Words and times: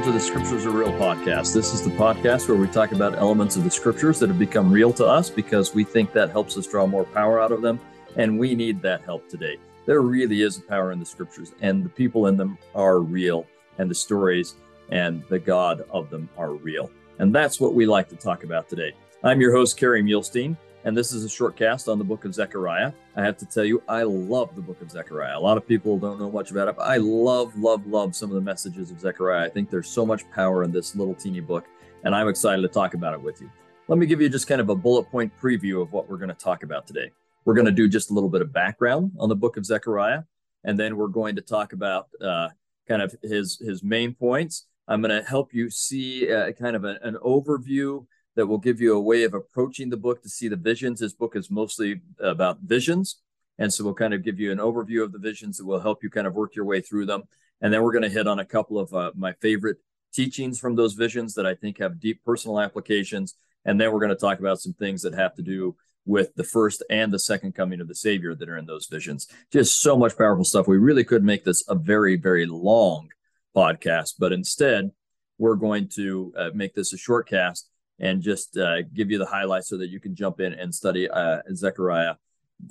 welcome 0.00 0.14
to 0.14 0.18
the 0.18 0.24
Scriptures 0.24 0.64
Are 0.64 0.70
Real 0.70 0.92
podcast. 0.92 1.52
This 1.52 1.74
is 1.74 1.84
the 1.84 1.90
podcast 1.90 2.48
where 2.48 2.56
we 2.56 2.66
talk 2.68 2.92
about 2.92 3.18
elements 3.18 3.56
of 3.56 3.64
the 3.64 3.70
Scriptures 3.70 4.18
that 4.18 4.30
have 4.30 4.38
become 4.38 4.72
real 4.72 4.94
to 4.94 5.04
us 5.04 5.28
because 5.28 5.74
we 5.74 5.84
think 5.84 6.14
that 6.14 6.30
helps 6.30 6.56
us 6.56 6.66
draw 6.66 6.86
more 6.86 7.04
power 7.04 7.38
out 7.38 7.52
of 7.52 7.60
them, 7.60 7.78
and 8.16 8.38
we 8.38 8.54
need 8.54 8.80
that 8.80 9.02
help 9.02 9.28
today. 9.28 9.58
There 9.84 10.00
really 10.00 10.40
is 10.40 10.56
a 10.56 10.62
power 10.62 10.92
in 10.92 11.00
the 11.00 11.04
Scriptures, 11.04 11.52
and 11.60 11.84
the 11.84 11.90
people 11.90 12.28
in 12.28 12.38
them 12.38 12.56
are 12.74 13.00
real, 13.00 13.46
and 13.76 13.90
the 13.90 13.94
stories 13.94 14.54
and 14.88 15.22
the 15.28 15.38
God 15.38 15.84
of 15.90 16.08
them 16.08 16.30
are 16.38 16.54
real. 16.54 16.90
And 17.18 17.34
that's 17.34 17.60
what 17.60 17.74
we 17.74 17.84
like 17.84 18.08
to 18.08 18.16
talk 18.16 18.42
about 18.42 18.70
today. 18.70 18.94
I'm 19.22 19.38
your 19.38 19.52
host, 19.52 19.76
Kerry 19.76 20.02
Muhlestein 20.02 20.56
and 20.84 20.96
this 20.96 21.12
is 21.12 21.24
a 21.24 21.28
short 21.28 21.56
cast 21.56 21.88
on 21.88 21.98
the 21.98 22.04
book 22.04 22.24
of 22.24 22.34
Zechariah. 22.34 22.92
I 23.16 23.22
have 23.22 23.36
to 23.38 23.46
tell 23.46 23.64
you, 23.64 23.82
I 23.88 24.02
love 24.02 24.54
the 24.54 24.62
book 24.62 24.80
of 24.80 24.90
Zechariah. 24.90 25.36
A 25.36 25.40
lot 25.40 25.56
of 25.56 25.66
people 25.66 25.98
don't 25.98 26.18
know 26.18 26.30
much 26.30 26.50
about 26.50 26.68
it, 26.68 26.76
but 26.76 26.86
I 26.86 26.96
love, 26.96 27.56
love, 27.58 27.86
love 27.86 28.16
some 28.16 28.30
of 28.30 28.34
the 28.34 28.40
messages 28.40 28.90
of 28.90 29.00
Zechariah. 29.00 29.44
I 29.44 29.50
think 29.50 29.68
there's 29.68 29.88
so 29.88 30.06
much 30.06 30.28
power 30.30 30.64
in 30.64 30.72
this 30.72 30.96
little 30.96 31.14
teeny 31.14 31.40
book, 31.40 31.66
and 32.04 32.14
I'm 32.14 32.28
excited 32.28 32.62
to 32.62 32.68
talk 32.68 32.94
about 32.94 33.12
it 33.12 33.20
with 33.20 33.40
you. 33.40 33.50
Let 33.88 33.98
me 33.98 34.06
give 34.06 34.20
you 34.20 34.28
just 34.28 34.46
kind 34.46 34.60
of 34.60 34.70
a 34.70 34.74
bullet 34.74 35.10
point 35.10 35.32
preview 35.40 35.82
of 35.82 35.92
what 35.92 36.08
we're 36.08 36.16
going 36.16 36.28
to 36.28 36.34
talk 36.34 36.62
about 36.62 36.86
today. 36.86 37.10
We're 37.44 37.54
going 37.54 37.66
to 37.66 37.72
do 37.72 37.88
just 37.88 38.10
a 38.10 38.14
little 38.14 38.30
bit 38.30 38.40
of 38.40 38.52
background 38.52 39.12
on 39.18 39.28
the 39.28 39.36
book 39.36 39.56
of 39.56 39.66
Zechariah, 39.66 40.22
and 40.64 40.78
then 40.78 40.96
we're 40.96 41.08
going 41.08 41.36
to 41.36 41.42
talk 41.42 41.72
about 41.72 42.08
uh, 42.22 42.48
kind 42.88 43.02
of 43.02 43.14
his 43.22 43.58
his 43.58 43.82
main 43.82 44.14
points. 44.14 44.66
I'm 44.88 45.02
going 45.02 45.22
to 45.22 45.28
help 45.28 45.52
you 45.52 45.70
see 45.70 46.32
uh, 46.32 46.52
kind 46.52 46.74
of 46.74 46.84
a, 46.84 46.98
an 47.02 47.16
overview 47.24 48.06
that 48.40 48.46
will 48.46 48.56
give 48.56 48.80
you 48.80 48.96
a 48.96 49.00
way 49.00 49.24
of 49.24 49.34
approaching 49.34 49.90
the 49.90 49.98
book 49.98 50.22
to 50.22 50.30
see 50.30 50.48
the 50.48 50.56
visions. 50.56 50.98
This 50.98 51.12
book 51.12 51.36
is 51.36 51.50
mostly 51.50 52.00
about 52.18 52.60
visions. 52.60 53.20
And 53.58 53.70
so 53.70 53.84
we'll 53.84 53.92
kind 53.92 54.14
of 54.14 54.24
give 54.24 54.40
you 54.40 54.50
an 54.50 54.56
overview 54.56 55.04
of 55.04 55.12
the 55.12 55.18
visions 55.18 55.58
that 55.58 55.66
will 55.66 55.78
help 55.78 56.02
you 56.02 56.08
kind 56.08 56.26
of 56.26 56.34
work 56.34 56.56
your 56.56 56.64
way 56.64 56.80
through 56.80 57.04
them. 57.04 57.24
And 57.60 57.70
then 57.70 57.82
we're 57.82 57.92
going 57.92 58.04
to 58.04 58.08
hit 58.08 58.26
on 58.26 58.38
a 58.38 58.44
couple 58.46 58.78
of 58.78 58.94
uh, 58.94 59.12
my 59.14 59.34
favorite 59.34 59.76
teachings 60.14 60.58
from 60.58 60.74
those 60.74 60.94
visions 60.94 61.34
that 61.34 61.44
I 61.44 61.54
think 61.54 61.80
have 61.80 62.00
deep 62.00 62.24
personal 62.24 62.58
applications. 62.58 63.34
And 63.66 63.78
then 63.78 63.92
we're 63.92 64.00
going 64.00 64.08
to 64.08 64.16
talk 64.16 64.38
about 64.38 64.58
some 64.58 64.72
things 64.72 65.02
that 65.02 65.12
have 65.12 65.34
to 65.34 65.42
do 65.42 65.76
with 66.06 66.34
the 66.34 66.44
first 66.44 66.82
and 66.88 67.12
the 67.12 67.18
second 67.18 67.54
coming 67.54 67.82
of 67.82 67.88
the 67.88 67.94
Savior 67.94 68.34
that 68.34 68.48
are 68.48 68.56
in 68.56 68.64
those 68.64 68.86
visions. 68.86 69.28
Just 69.52 69.82
so 69.82 69.98
much 69.98 70.16
powerful 70.16 70.46
stuff. 70.46 70.66
We 70.66 70.78
really 70.78 71.04
could 71.04 71.24
make 71.24 71.44
this 71.44 71.62
a 71.68 71.74
very, 71.74 72.16
very 72.16 72.46
long 72.46 73.10
podcast, 73.54 74.14
but 74.18 74.32
instead, 74.32 74.92
we're 75.36 75.56
going 75.56 75.88
to 75.96 76.32
uh, 76.38 76.50
make 76.54 76.72
this 76.72 76.94
a 76.94 76.96
short 76.96 77.28
cast 77.28 77.70
and 78.00 78.22
just 78.22 78.56
uh, 78.56 78.82
give 78.94 79.10
you 79.10 79.18
the 79.18 79.26
highlights 79.26 79.68
so 79.68 79.76
that 79.76 79.90
you 79.90 80.00
can 80.00 80.14
jump 80.14 80.40
in 80.40 80.54
and 80.54 80.74
study 80.74 81.08
uh, 81.08 81.38
Zechariah 81.54 82.14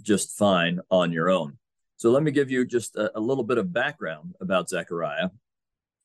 just 0.01 0.37
fine 0.37 0.79
on 0.89 1.11
your 1.11 1.29
own. 1.29 1.57
So 1.97 2.11
let 2.11 2.23
me 2.23 2.31
give 2.31 2.49
you 2.49 2.65
just 2.65 2.95
a, 2.95 3.17
a, 3.17 3.19
little 3.19 3.43
bit 3.43 3.57
of 3.57 3.73
background 3.73 4.35
about 4.39 4.69
Zechariah. 4.69 5.29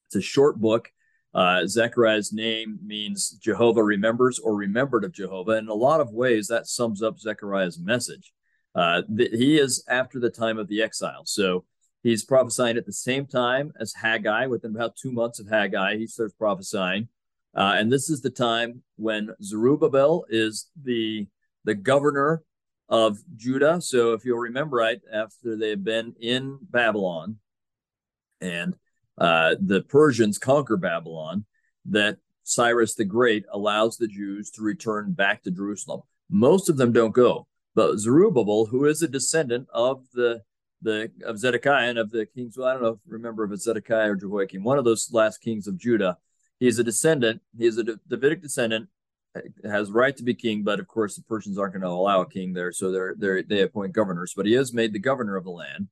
It's 0.07 0.17
a 0.17 0.21
short 0.21 0.61
book. 0.61 0.91
Uh, 1.33 1.67
Zechariah's 1.67 2.33
name 2.33 2.79
means 2.85 3.31
Jehovah 3.31 3.83
remembers 3.83 4.39
or 4.39 4.55
remembered 4.55 5.05
of 5.05 5.13
Jehovah. 5.13 5.53
In 5.53 5.69
a 5.69 5.75
lot 5.75 6.01
of 6.01 6.11
ways, 6.13 6.49
that 6.49 6.67
sums 6.67 7.03
up 7.03 7.19
Zechariah's 7.19 7.79
message. 7.79 8.33
Uh, 8.75 9.03
the, 9.09 9.29
he 9.33 9.59
is 9.59 9.85
after 9.89 10.19
the 10.19 10.31
time 10.31 10.59
of 10.59 10.69
the 10.69 10.83
exile. 10.83 11.23
So 11.25 11.65
he's 12.03 12.25
prophesying 12.25 12.77
at 12.77 12.87
the 12.87 12.93
same 12.93 13.27
time 13.27 13.73
as 13.79 13.95
Haggai. 13.95 14.47
Within 14.47 14.75
about 14.75 14.97
two 14.97 15.13
months 15.13 15.39
of 15.39 15.49
Haggai, 15.49 15.97
he 15.97 16.07
starts 16.07 16.35
prophesying. 16.35 17.09
Uh, 17.55 17.75
and 17.77 17.93
this 17.93 18.11
is 18.11 18.21
the 18.21 18.31
time 18.31 18.83
when 18.97 19.31
Zerubbabel 19.43 20.25
is 20.29 20.71
the 20.83 21.27
the 21.65 21.75
governor 21.75 22.43
of 22.89 23.19
Judah. 23.37 23.81
So 23.81 24.13
if 24.13 24.25
you'll 24.25 24.39
remember 24.39 24.77
right, 24.77 25.01
after 25.13 25.57
they've 25.57 25.83
been 25.83 26.15
in 26.21 26.59
Babylon 26.71 27.39
and 28.41 28.77
uh, 29.17 29.55
the 29.61 29.83
Persians 29.83 30.39
conquer 30.39 30.77
Babylon, 30.77 31.47
that 31.87 32.19
Cyrus 32.43 32.95
the 32.95 33.05
Great 33.05 33.45
allows 33.51 33.97
the 33.97 34.09
Jews 34.09 34.51
to 34.51 34.63
return 34.63 35.13
back 35.13 35.43
to 35.43 35.51
Jerusalem. 35.51 36.03
Most 36.29 36.69
of 36.69 36.77
them 36.77 36.93
don't 36.93 37.15
go, 37.15 37.47
but 37.75 37.99
Zerubbabel, 37.99 38.67
who 38.67 38.85
is 38.85 39.03
a 39.03 39.09
descendant 39.09 39.69
of 39.73 40.05
the 40.13 40.43
the 40.83 41.11
of 41.25 41.39
Zedekiah 41.39 41.89
and 41.89 41.99
of 41.99 42.11
the 42.11 42.27
kings, 42.27 42.59
well, 42.59 42.69
I 42.69 42.73
don't 42.75 42.83
know, 42.83 42.89
if, 42.89 42.99
remember 43.07 43.45
if 43.45 43.53
it's 43.53 43.65
Zedekiah 43.65 44.11
or 44.11 44.17
Jehoiakim, 44.17 44.63
one 44.63 44.77
of 44.79 44.85
those 44.85 45.09
last 45.13 45.39
kings 45.39 45.67
of 45.67 45.79
Judah, 45.79 46.19
He's 46.61 46.79
a 46.79 46.85
descendant. 46.85 47.43
He 47.57 47.67
is 47.67 47.79
a 47.79 47.85
Davidic 48.09 48.43
descendant, 48.43 48.89
has 49.65 49.91
right 49.91 50.17
to 50.17 50.23
be 50.23 50.35
king, 50.35 50.63
but 50.63 50.81
of 50.81 50.87
course 50.87 51.17
the 51.17 51.23
Persians 51.23 51.59
aren't 51.59 51.75
going 51.75 51.83
to 51.83 51.89
allow 51.89 52.21
a 52.21 52.29
king 52.29 52.53
there, 52.53 52.73
so 52.73 52.91
they're 52.91 53.15
they're, 53.17 53.43
they 53.43 53.63
appoint 53.63 53.93
governors. 53.93 54.33
But 54.37 54.47
he 54.47 54.55
is 54.55 54.73
made 54.73 54.93
the 54.93 54.99
governor 54.99 55.37
of 55.37 55.45
the 55.45 55.51
land. 55.51 55.89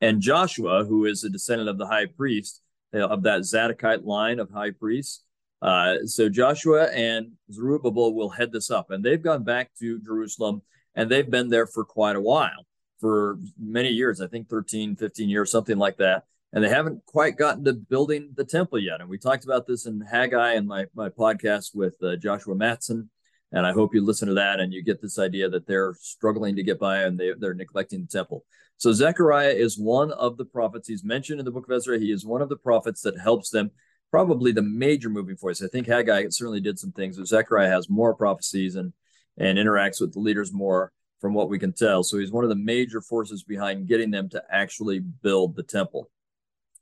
And 0.00 0.20
Joshua, 0.20 0.84
who 0.84 1.06
is 1.06 1.24
a 1.24 1.30
descendant 1.30 1.70
of 1.70 1.78
the 1.78 1.86
high 1.86 2.06
priest 2.06 2.60
of 2.92 3.22
that 3.22 3.40
Zadokite 3.40 4.04
line 4.04 4.38
of 4.38 4.50
high 4.50 4.70
priests, 4.70 5.22
uh, 5.62 6.04
so 6.04 6.28
Joshua 6.28 6.90
and 6.90 7.32
Zerubbabel 7.50 8.14
will 8.14 8.28
head 8.28 8.52
this 8.52 8.70
up, 8.70 8.90
and 8.90 9.02
they've 9.02 9.22
gone 9.22 9.44
back 9.44 9.70
to 9.78 9.98
Jerusalem, 10.00 10.60
and 10.94 11.10
they've 11.10 11.30
been 11.30 11.48
there 11.48 11.66
for 11.66 11.84
quite 11.84 12.16
a 12.16 12.20
while, 12.20 12.66
for 13.00 13.38
many 13.58 13.88
years, 13.88 14.20
I 14.20 14.26
think 14.26 14.50
13, 14.50 14.96
15 14.96 15.28
years, 15.28 15.50
something 15.50 15.78
like 15.78 15.96
that 15.96 16.24
and 16.54 16.62
they 16.62 16.68
haven't 16.68 17.04
quite 17.04 17.36
gotten 17.36 17.64
to 17.64 17.72
building 17.74 18.30
the 18.36 18.44
temple 18.44 18.78
yet. 18.78 19.00
And 19.00 19.10
we 19.10 19.18
talked 19.18 19.44
about 19.44 19.66
this 19.66 19.86
in 19.86 20.00
Haggai 20.00 20.54
and 20.54 20.66
my 20.66 20.86
my 20.94 21.08
podcast 21.08 21.74
with 21.74 21.96
uh, 22.02 22.16
Joshua 22.16 22.54
Matson. 22.54 23.10
And 23.52 23.66
I 23.66 23.72
hope 23.72 23.94
you 23.94 24.04
listen 24.04 24.28
to 24.28 24.34
that 24.34 24.60
and 24.60 24.72
you 24.72 24.82
get 24.82 25.02
this 25.02 25.18
idea 25.18 25.48
that 25.50 25.66
they're 25.66 25.94
struggling 26.00 26.56
to 26.56 26.62
get 26.62 26.80
by 26.80 27.02
and 27.02 27.18
they, 27.18 27.32
they're 27.38 27.54
neglecting 27.54 28.00
the 28.00 28.06
temple. 28.06 28.44
So 28.78 28.92
Zechariah 28.92 29.50
is 29.50 29.78
one 29.78 30.10
of 30.12 30.36
the 30.36 30.44
prophets. 30.44 30.88
He's 30.88 31.04
mentioned 31.04 31.38
in 31.38 31.44
the 31.44 31.52
book 31.52 31.68
of 31.68 31.76
Ezra. 31.76 31.98
He 31.98 32.10
is 32.10 32.26
one 32.26 32.42
of 32.42 32.48
the 32.48 32.56
prophets 32.56 33.02
that 33.02 33.20
helps 33.20 33.50
them, 33.50 33.70
probably 34.10 34.50
the 34.50 34.62
major 34.62 35.08
moving 35.08 35.36
force. 35.36 35.62
I 35.62 35.68
think 35.68 35.86
Haggai 35.86 36.26
certainly 36.30 36.60
did 36.60 36.80
some 36.80 36.90
things, 36.90 37.16
but 37.16 37.28
Zechariah 37.28 37.70
has 37.70 37.90
more 37.90 38.14
prophecies 38.14 38.76
and 38.76 38.92
and 39.36 39.58
interacts 39.58 40.00
with 40.00 40.12
the 40.12 40.20
leaders 40.20 40.52
more 40.52 40.92
from 41.20 41.34
what 41.34 41.48
we 41.48 41.58
can 41.58 41.72
tell. 41.72 42.04
So 42.04 42.18
he's 42.18 42.30
one 42.30 42.44
of 42.44 42.50
the 42.50 42.56
major 42.56 43.00
forces 43.00 43.42
behind 43.42 43.88
getting 43.88 44.10
them 44.10 44.28
to 44.30 44.42
actually 44.50 45.00
build 45.00 45.56
the 45.56 45.64
temple. 45.64 46.10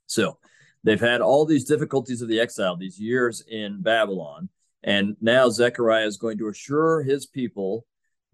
So 0.05 0.37
they've 0.83 0.99
had 0.99 1.21
all 1.21 1.45
these 1.45 1.65
difficulties 1.65 2.21
of 2.21 2.27
the 2.27 2.39
exile, 2.39 2.75
these 2.75 2.99
years 2.99 3.43
in 3.47 3.81
Babylon. 3.81 4.49
And 4.83 5.15
now 5.21 5.49
Zechariah 5.49 6.05
is 6.05 6.17
going 6.17 6.37
to 6.39 6.49
assure 6.49 7.03
his 7.03 7.25
people 7.25 7.85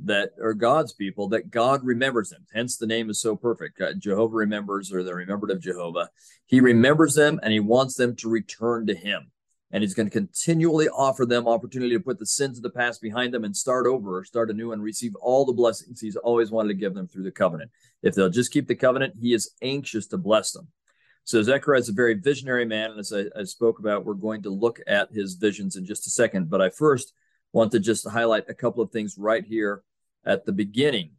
that 0.03 0.31
are 0.41 0.53
God's 0.53 0.93
people 0.93 1.27
that 1.29 1.51
God 1.51 1.83
remembers 1.83 2.29
them. 2.29 2.45
Hence 2.53 2.77
the 2.77 2.87
name 2.87 3.09
is 3.09 3.19
so 3.19 3.35
perfect. 3.35 3.81
Jehovah 3.99 4.35
remembers, 4.35 4.93
or 4.93 5.03
they're 5.03 5.15
remembered 5.15 5.51
of 5.51 5.61
Jehovah. 5.61 6.09
He 6.45 6.61
remembers 6.61 7.15
them 7.15 7.39
and 7.43 7.51
he 7.51 7.59
wants 7.59 7.95
them 7.95 8.15
to 8.17 8.29
return 8.29 8.87
to 8.87 8.95
him. 8.95 9.31
And 9.71 9.83
he's 9.83 9.93
going 9.93 10.07
to 10.07 10.11
continually 10.11 10.89
offer 10.89 11.27
them 11.27 11.47
opportunity 11.47 11.95
to 11.95 12.03
put 12.03 12.17
the 12.17 12.25
sins 12.25 12.57
of 12.57 12.63
the 12.63 12.71
past 12.71 13.01
behind 13.01 13.33
them 13.33 13.43
and 13.43 13.55
start 13.55 13.85
over 13.85 14.17
or 14.17 14.23
start 14.23 14.49
anew 14.49 14.71
and 14.71 14.81
receive 14.81 15.15
all 15.17 15.45
the 15.45 15.53
blessings 15.53 15.99
he's 15.99 16.15
always 16.15 16.49
wanted 16.49 16.69
to 16.69 16.73
give 16.79 16.95
them 16.95 17.07
through 17.07 17.23
the 17.23 17.31
covenant. 17.31 17.69
If 18.01 18.15
they'll 18.15 18.31
just 18.31 18.51
keep 18.51 18.67
the 18.67 18.73
covenant, 18.73 19.15
he 19.19 19.33
is 19.33 19.51
anxious 19.61 20.07
to 20.07 20.17
bless 20.17 20.53
them. 20.53 20.69
So 21.29 21.43
Zechariah 21.43 21.79
is 21.79 21.89
a 21.89 21.93
very 21.93 22.15
visionary 22.15 22.65
man. 22.65 22.89
And 22.89 22.99
as 22.99 23.13
I, 23.13 23.25
I, 23.39 23.43
spoke 23.43 23.77
about, 23.77 24.03
we're 24.03 24.15
going 24.15 24.41
to 24.41 24.49
look 24.49 24.79
at 24.87 25.11
his 25.11 25.35
visions 25.35 25.75
in 25.75 25.85
just 25.85 26.07
a 26.07 26.09
second. 26.09 26.49
But 26.49 26.59
I 26.59 26.71
first 26.71 27.13
want 27.53 27.71
to 27.73 27.79
just 27.79 28.09
highlight 28.09 28.45
a 28.49 28.55
couple 28.55 28.81
of 28.81 28.89
things 28.89 29.13
right 29.15 29.45
here 29.45 29.83
at 30.25 30.47
the 30.47 30.51
beginning 30.51 31.11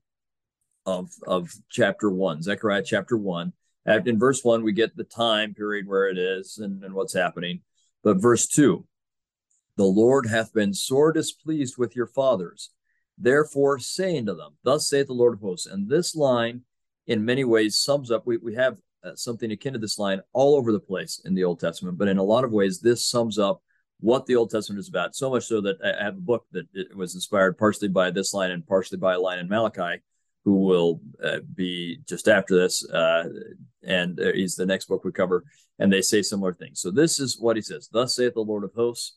of, 0.85 1.13
of 1.29 1.53
chapter 1.69 2.11
one, 2.11 2.43
Zechariah 2.43 2.83
chapter 2.85 3.17
one. 3.17 3.53
In 3.87 4.19
verse 4.19 4.43
one, 4.43 4.65
we 4.65 4.73
get 4.73 4.97
the 4.97 5.05
time 5.05 5.55
period 5.55 5.87
where 5.87 6.09
it 6.09 6.19
is 6.19 6.59
and, 6.59 6.83
and 6.83 6.93
what's 6.93 7.15
happening. 7.15 7.61
But 8.03 8.21
verse 8.21 8.49
two, 8.49 8.87
the 9.77 9.85
Lord 9.85 10.27
hath 10.27 10.53
been 10.53 10.75
sore 10.75 11.13
displeased 11.13 11.79
with 11.79 11.95
your 11.95 12.09
fathers. 12.09 12.71
Therefore, 13.17 13.79
saying 13.79 14.27
to 14.27 14.35
them, 14.35 14.57
Thus 14.65 14.89
saith 14.89 15.07
the 15.07 15.13
Lord 15.13 15.35
of 15.35 15.41
hosts. 15.41 15.67
And 15.67 15.89
this 15.89 16.17
line, 16.17 16.63
in 17.07 17.25
many 17.25 17.45
ways, 17.45 17.79
sums 17.79 18.11
up. 18.11 18.27
We, 18.27 18.39
we 18.39 18.57
have 18.57 18.79
uh, 19.05 19.15
something 19.15 19.51
akin 19.53 19.73
to 19.73 19.79
this 19.79 19.99
line 19.99 20.21
all 20.33 20.57
over 20.57 20.73
the 20.73 20.81
place 20.81 21.21
in 21.25 21.35
the 21.35 21.45
Old 21.45 21.61
Testament. 21.61 21.99
But 21.99 22.09
in 22.09 22.19
a 22.19 22.23
lot 22.23 22.45
of 22.45 22.53
ways, 22.53 22.81
this 22.81 23.07
sums 23.07 23.39
up 23.39 23.63
what 24.01 24.27
the 24.27 24.37
Old 24.37 24.51
Testament 24.51 24.81
is 24.81 24.89
about. 24.89 25.15
So 25.15 25.31
much 25.31 25.45
so 25.45 25.61
that 25.61 25.77
I 25.85 26.05
have 26.05 26.17
a 26.17 26.21
book 26.21 26.47
that 26.53 26.67
was 26.97 27.15
inspired 27.15 27.59
partially 27.59 27.89
by 27.89 28.11
this 28.11 28.33
line 28.33 28.51
and 28.51 28.67
partially 28.67 28.99
by 28.99 29.15
a 29.15 29.21
line 29.21 29.39
in 29.39 29.49
Malachi, 29.49 30.03
who 30.45 30.65
will 30.65 31.01
uh, 31.23 31.41
be 31.55 32.01
just 32.09 32.29
after 32.29 32.57
this. 32.57 32.89
Uh, 32.89 33.29
and 33.83 34.19
uh, 34.21 34.33
he's 34.33 34.57
the 34.57 34.67
next 34.67 34.87
book 34.87 35.05
we 35.05 35.13
cover. 35.13 35.45
And 35.79 35.93
they 35.93 36.03
say 36.03 36.23
similar 36.23 36.55
things. 36.55 36.81
So 36.81 36.91
this 36.91 37.21
is 37.21 37.39
what 37.39 37.57
he 37.57 37.63
says 37.63 37.89
Thus 37.91 38.17
saith 38.17 38.35
the 38.35 38.41
Lord 38.41 38.65
of 38.65 38.73
hosts, 38.75 39.17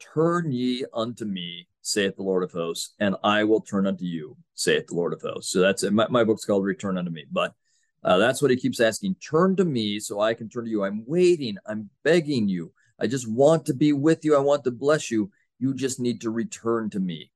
Turn 0.00 0.50
ye 0.50 0.84
unto 0.92 1.24
me, 1.24 1.68
saith 1.82 2.16
the 2.16 2.22
Lord 2.22 2.42
of 2.42 2.52
hosts, 2.52 2.94
and 2.98 3.16
I 3.22 3.44
will 3.44 3.60
turn 3.60 3.86
unto 3.86 4.04
you, 4.04 4.36
saith 4.54 4.88
the 4.88 4.96
Lord 4.96 5.12
of 5.12 5.22
hosts. 5.22 5.52
So 5.52 5.60
that's 5.60 5.84
my, 5.84 6.06
my 6.08 6.24
book's 6.24 6.44
called 6.44 6.64
Return 6.64 6.98
unto 6.98 7.10
me. 7.10 7.24
But 7.30 7.54
uh, 8.04 8.18
that's 8.18 8.42
what 8.42 8.50
he 8.50 8.56
keeps 8.56 8.80
asking. 8.80 9.16
Turn 9.16 9.56
to 9.56 9.64
me 9.64 9.98
so 9.98 10.20
I 10.20 10.34
can 10.34 10.48
turn 10.48 10.64
to 10.64 10.70
you. 10.70 10.84
I'm 10.84 11.04
waiting. 11.06 11.56
I'm 11.66 11.88
begging 12.02 12.48
you. 12.48 12.72
I 13.00 13.06
just 13.06 13.28
want 13.28 13.66
to 13.66 13.74
be 13.74 13.92
with 13.92 14.24
you. 14.24 14.36
I 14.36 14.40
want 14.40 14.64
to 14.64 14.70
bless 14.70 15.10
you. 15.10 15.30
You 15.58 15.74
just 15.74 15.98
need 15.98 16.20
to 16.20 16.30
return 16.30 16.90
to 16.90 17.00
me. 17.00 17.30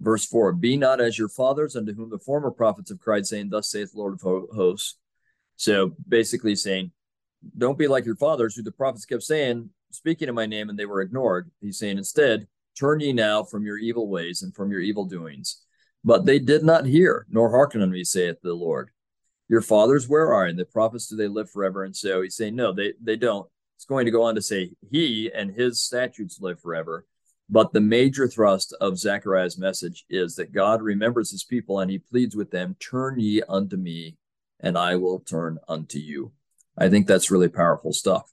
Verse 0.00 0.24
4 0.26 0.52
Be 0.52 0.76
not 0.76 1.00
as 1.00 1.18
your 1.18 1.28
fathers, 1.28 1.74
unto 1.74 1.94
whom 1.94 2.10
the 2.10 2.18
former 2.18 2.50
prophets 2.50 2.90
have 2.90 3.00
cried, 3.00 3.26
saying, 3.26 3.48
Thus 3.48 3.70
saith 3.70 3.92
the 3.92 3.98
Lord 3.98 4.14
of 4.14 4.20
hosts. 4.20 4.96
So 5.56 5.94
basically 6.06 6.54
saying, 6.54 6.92
Don't 7.56 7.78
be 7.78 7.88
like 7.88 8.04
your 8.04 8.16
fathers, 8.16 8.54
who 8.54 8.62
the 8.62 8.72
prophets 8.72 9.06
kept 9.06 9.22
saying, 9.22 9.70
speaking 9.90 10.28
in 10.28 10.34
my 10.34 10.46
name 10.46 10.68
and 10.68 10.78
they 10.78 10.86
were 10.86 11.00
ignored. 11.00 11.50
He's 11.60 11.78
saying, 11.78 11.98
Instead, 11.98 12.46
turn 12.78 13.00
ye 13.00 13.12
now 13.12 13.42
from 13.42 13.64
your 13.64 13.78
evil 13.78 14.08
ways 14.08 14.42
and 14.42 14.54
from 14.54 14.70
your 14.70 14.80
evil 14.80 15.06
doings. 15.06 15.62
But 16.04 16.26
they 16.26 16.38
did 16.38 16.62
not 16.62 16.86
hear, 16.86 17.26
nor 17.28 17.50
hearken 17.50 17.82
unto 17.82 17.92
me, 17.92 18.04
saith 18.04 18.36
the 18.42 18.54
Lord. 18.54 18.90
Your 19.48 19.62
fathers, 19.62 20.08
where 20.08 20.32
are? 20.32 20.44
And 20.44 20.58
the 20.58 20.64
prophets, 20.64 21.06
do 21.06 21.16
they 21.16 21.28
live 21.28 21.50
forever? 21.50 21.84
And 21.84 21.96
so 21.96 22.22
he's 22.22 22.36
saying, 22.36 22.54
No, 22.54 22.72
they, 22.72 22.92
they 23.02 23.16
don't. 23.16 23.48
It's 23.76 23.84
going 23.84 24.04
to 24.04 24.10
go 24.10 24.24
on 24.24 24.34
to 24.34 24.42
say, 24.42 24.72
He 24.90 25.30
and 25.32 25.50
his 25.50 25.82
statutes 25.82 26.38
live 26.40 26.60
forever. 26.60 27.06
But 27.50 27.72
the 27.72 27.80
major 27.80 28.28
thrust 28.28 28.76
of 28.78 28.98
Zechariah's 28.98 29.56
message 29.56 30.04
is 30.10 30.36
that 30.36 30.52
God 30.52 30.82
remembers 30.82 31.30
his 31.30 31.44
people 31.44 31.80
and 31.80 31.90
he 31.90 31.98
pleads 31.98 32.36
with 32.36 32.50
them, 32.50 32.76
Turn 32.78 33.18
ye 33.18 33.42
unto 33.48 33.76
me, 33.76 34.16
and 34.60 34.76
I 34.76 34.96
will 34.96 35.20
turn 35.20 35.58
unto 35.66 35.98
you. 35.98 36.32
I 36.76 36.90
think 36.90 37.06
that's 37.06 37.30
really 37.30 37.48
powerful 37.48 37.92
stuff. 37.92 38.30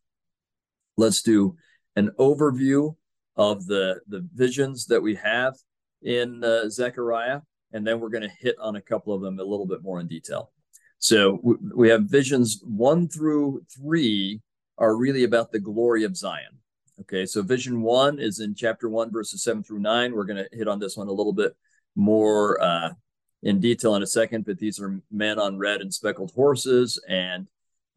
Let's 0.98 1.22
do 1.22 1.56
an 1.96 2.12
overview 2.20 2.96
of 3.38 3.66
the, 3.68 4.02
the 4.08 4.28
visions 4.34 4.88
that 4.88 5.02
we 5.02 5.16
have 5.16 5.56
in 6.02 6.44
uh, 6.44 6.70
Zechariah, 6.70 7.42
and 7.72 7.88
then 7.88 8.00
we're 8.00 8.10
going 8.10 8.24
to 8.24 8.36
hit 8.40 8.56
on 8.60 8.76
a 8.76 8.82
couple 8.82 9.14
of 9.14 9.22
them 9.22 9.40
a 9.40 9.44
little 9.44 9.66
bit 9.66 9.82
more 9.82 10.00
in 10.00 10.08
detail. 10.08 10.52
So 11.00 11.58
we 11.76 11.90
have 11.90 12.04
visions 12.04 12.62
one 12.64 13.08
through 13.08 13.64
three 13.76 14.42
are 14.78 14.96
really 14.96 15.24
about 15.24 15.52
the 15.52 15.60
glory 15.60 16.04
of 16.04 16.18
Zion. 16.18 16.60
Okay, 17.02 17.26
so 17.26 17.42
vision 17.42 17.82
one 17.82 18.20
is 18.20 18.40
in 18.40 18.56
chapter 18.56 18.90
one, 18.90 19.12
verses 19.12 19.44
seven 19.44 19.64
through 19.64 19.80
nine. 19.80 20.16
We're 20.16 20.24
going 20.24 20.44
to 20.44 20.58
hit 20.58 20.68
on 20.68 20.80
this 20.80 20.98
one 20.98 21.08
a 21.08 21.12
little 21.12 21.34
bit 21.34 21.56
more 21.96 22.62
uh, 22.62 22.92
in 23.44 23.60
detail 23.60 23.96
in 23.96 24.04
a 24.04 24.08
second, 24.08 24.46
but 24.46 24.58
these 24.58 24.80
are 24.80 25.00
men 25.12 25.38
on 25.38 25.58
red 25.58 25.82
and 25.82 25.94
speckled 25.94 26.32
horses, 26.34 27.00
and 27.08 27.48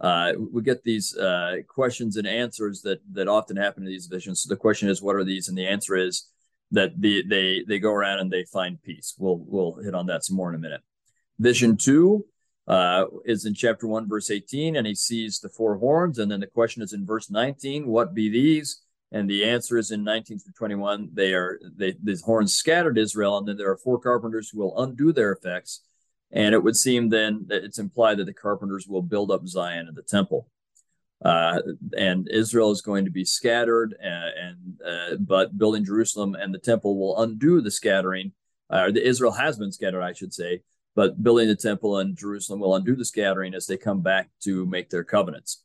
uh, 0.01 0.33
we 0.53 0.63
get 0.63 0.85
these 0.85 1.17
uh, 1.17 1.57
questions 1.67 2.17
and 2.17 2.27
answers 2.27 2.83
that 2.83 3.01
that 3.13 3.29
often 3.29 3.57
happen 3.57 3.85
in 3.85 3.89
these 3.89 4.07
visions. 4.07 4.43
So 4.43 4.49
the 4.49 4.57
question 4.57 4.89
is, 4.89 5.01
what 5.01 5.17
are 5.17 5.25
these? 5.25 5.49
And 5.49 5.57
the 5.57 5.67
answer 5.67 5.97
is 5.97 6.29
that 6.73 7.01
the, 7.01 7.25
they 7.27 7.65
they 7.67 7.79
go 7.79 7.93
around 7.93 8.19
and 8.19 8.31
they 8.31 8.45
find 8.45 8.83
peace. 8.83 9.15
We'll 9.17 9.39
we'll 9.39 9.83
hit 9.83 9.95
on 9.95 10.07
that 10.07 10.25
some 10.25 10.37
more 10.37 10.51
in 10.51 10.55
a 10.57 10.59
minute. 10.59 10.83
Vision 11.39 11.77
two 11.77 12.27
uh, 12.69 13.07
is 13.25 13.47
in 13.47 13.55
chapter 13.55 13.89
one, 13.89 14.09
verse 14.09 14.31
eighteen, 14.31 14.77
and 14.77 14.87
he 14.87 14.95
sees 14.95 15.41
the 15.41 15.49
four 15.49 15.79
horns. 15.79 16.19
And 16.19 16.31
then 16.31 16.41
the 16.41 16.47
question 16.47 16.83
is 16.83 16.93
in 16.93 17.05
verse 17.05 17.31
nineteen, 17.31 17.87
what 17.87 18.15
be 18.15 18.29
these? 18.29 18.83
And 19.11 19.29
the 19.29 19.45
answer 19.45 19.79
is 19.79 19.91
in 19.91 20.05
19 20.05 20.39
through 20.39 20.53
21, 20.53 21.11
they 21.15 21.33
are 21.33 21.59
they 21.77 21.95
these 22.03 22.21
horns 22.21 22.55
scattered 22.55 22.99
Israel, 22.99 23.39
and 23.39 23.49
then 23.49 23.57
there 23.57 23.71
are 23.71 23.77
four 23.79 23.99
carpenters 23.99 24.51
who 24.51 24.59
will 24.59 24.83
undo 24.83 25.13
their 25.13 25.33
effects. 25.33 25.81
And 26.31 26.55
it 26.55 26.63
would 26.63 26.77
seem 26.77 27.09
then 27.09 27.47
that 27.49 27.65
it's 27.65 27.79
implied 27.79 28.19
that 28.19 28.27
the 28.27 28.35
carpenters 28.35 28.87
will 28.87 29.01
build 29.01 29.31
up 29.31 29.47
Zion 29.47 29.89
and 29.89 29.97
the 29.97 30.03
temple. 30.03 30.47
Uh, 31.25 31.61
and 31.97 32.29
Israel 32.29 32.71
is 32.71 32.83
going 32.83 33.07
to 33.07 33.11
be 33.11 33.25
scattered, 33.25 33.95
uh, 34.01 34.31
and 34.39 34.81
uh, 34.87 35.17
but 35.19 35.57
building 35.57 35.85
Jerusalem 35.85 36.35
and 36.35 36.55
the 36.55 36.59
temple 36.59 36.99
will 36.99 37.21
undo 37.23 37.63
the 37.63 37.71
scattering. 37.71 38.33
Uh, 38.69 38.91
the 38.91 39.05
Israel 39.05 39.33
has 39.33 39.59
been 39.59 39.73
scattered, 39.73 40.03
I 40.03 40.13
should 40.13 40.35
say, 40.35 40.61
but 40.99 41.23
building 41.23 41.47
the 41.47 41.55
temple 41.55 42.01
in 42.01 42.17
Jerusalem 42.17 42.59
will 42.59 42.75
undo 42.75 42.97
the 42.97 43.05
scattering 43.05 43.55
as 43.55 43.67
they 43.67 43.77
come 43.77 44.01
back 44.01 44.31
to 44.43 44.67
make 44.67 44.91
their 44.91 45.05
covenants. 45.05 45.63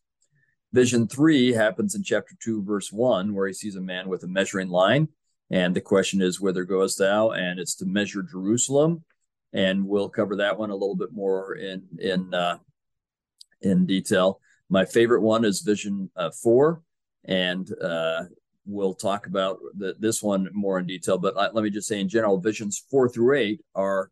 Vision 0.72 1.08
three 1.08 1.52
happens 1.52 1.96
in 1.96 2.04
chapter 2.04 2.36
two, 2.40 2.62
verse 2.62 2.92
one, 2.92 3.34
where 3.34 3.48
he 3.48 3.54
sees 3.54 3.76
a 3.76 3.82
man 3.82 4.10
with 4.10 4.22
a 4.22 4.28
measuring 4.28 4.70
line. 4.70 5.08
And 5.50 5.76
the 5.76 5.82
question 5.82 6.22
is, 6.22 6.40
whither 6.40 6.66
goest 6.66 7.00
thou? 7.00 7.32
And 7.32 7.60
it's 7.60 7.74
to 7.78 7.86
measure 7.88 8.22
Jerusalem. 8.22 9.06
And 9.54 9.88
we'll 9.88 10.08
cover 10.08 10.36
that 10.36 10.60
one 10.60 10.70
a 10.70 10.76
little 10.76 10.96
bit 10.96 11.12
more 11.12 11.56
in 11.56 11.82
in 11.98 12.32
uh, 12.32 12.60
in 13.60 13.88
detail. 13.88 14.40
My 14.70 14.86
favorite 14.86 15.22
one 15.22 15.46
is 15.46 15.62
Vision 15.62 16.12
uh, 16.16 16.30
four, 16.44 16.84
and 17.26 17.68
uh, 17.82 18.26
we'll 18.68 18.94
talk 18.94 19.26
about 19.26 19.58
the, 19.76 19.96
this 19.98 20.22
one 20.22 20.48
more 20.54 20.78
in 20.78 20.86
detail. 20.86 21.18
But 21.18 21.36
let 21.36 21.64
me 21.64 21.72
just 21.72 21.88
say, 21.88 22.00
in 22.00 22.08
general, 22.08 22.40
Visions 22.40 22.86
four 22.92 23.10
through 23.10 23.34
eight 23.36 23.62
are 23.74 24.12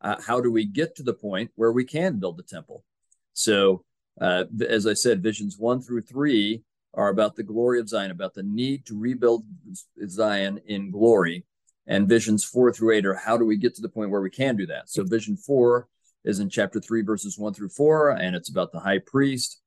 uh, 0.00 0.16
how 0.26 0.40
do 0.40 0.50
we 0.50 0.64
get 0.66 0.94
to 0.96 1.02
the 1.02 1.14
point 1.14 1.50
where 1.54 1.72
we 1.72 1.84
can 1.84 2.18
build 2.18 2.36
the 2.36 2.42
temple? 2.42 2.84
So 3.32 3.84
uh, 4.20 4.44
as 4.68 4.86
I 4.86 4.94
said, 4.94 5.22
visions 5.22 5.58
one 5.58 5.80
through 5.80 6.02
three 6.02 6.62
are 6.94 7.08
about 7.08 7.36
the 7.36 7.42
glory 7.42 7.78
of 7.78 7.88
Zion, 7.88 8.10
about 8.10 8.34
the 8.34 8.42
need 8.42 8.86
to 8.86 8.98
rebuild 8.98 9.44
Zion 10.08 10.60
in 10.66 10.90
glory. 10.90 11.44
And 11.86 12.08
visions 12.08 12.42
four 12.42 12.72
through 12.72 12.96
eight 12.96 13.06
are 13.06 13.14
how 13.14 13.36
do 13.36 13.44
we 13.44 13.56
get 13.56 13.74
to 13.76 13.82
the 13.82 13.88
point 13.88 14.10
where 14.10 14.22
we 14.22 14.30
can 14.30 14.56
do 14.56 14.66
that? 14.66 14.88
So, 14.88 15.04
vision 15.04 15.36
four 15.36 15.86
is 16.24 16.40
in 16.40 16.48
chapter 16.48 16.80
three, 16.80 17.02
verses 17.02 17.38
one 17.38 17.54
through 17.54 17.68
four, 17.68 18.10
and 18.10 18.34
it's 18.34 18.48
about 18.48 18.72
the 18.72 18.80
high 18.80 18.98
priest. 18.98 19.60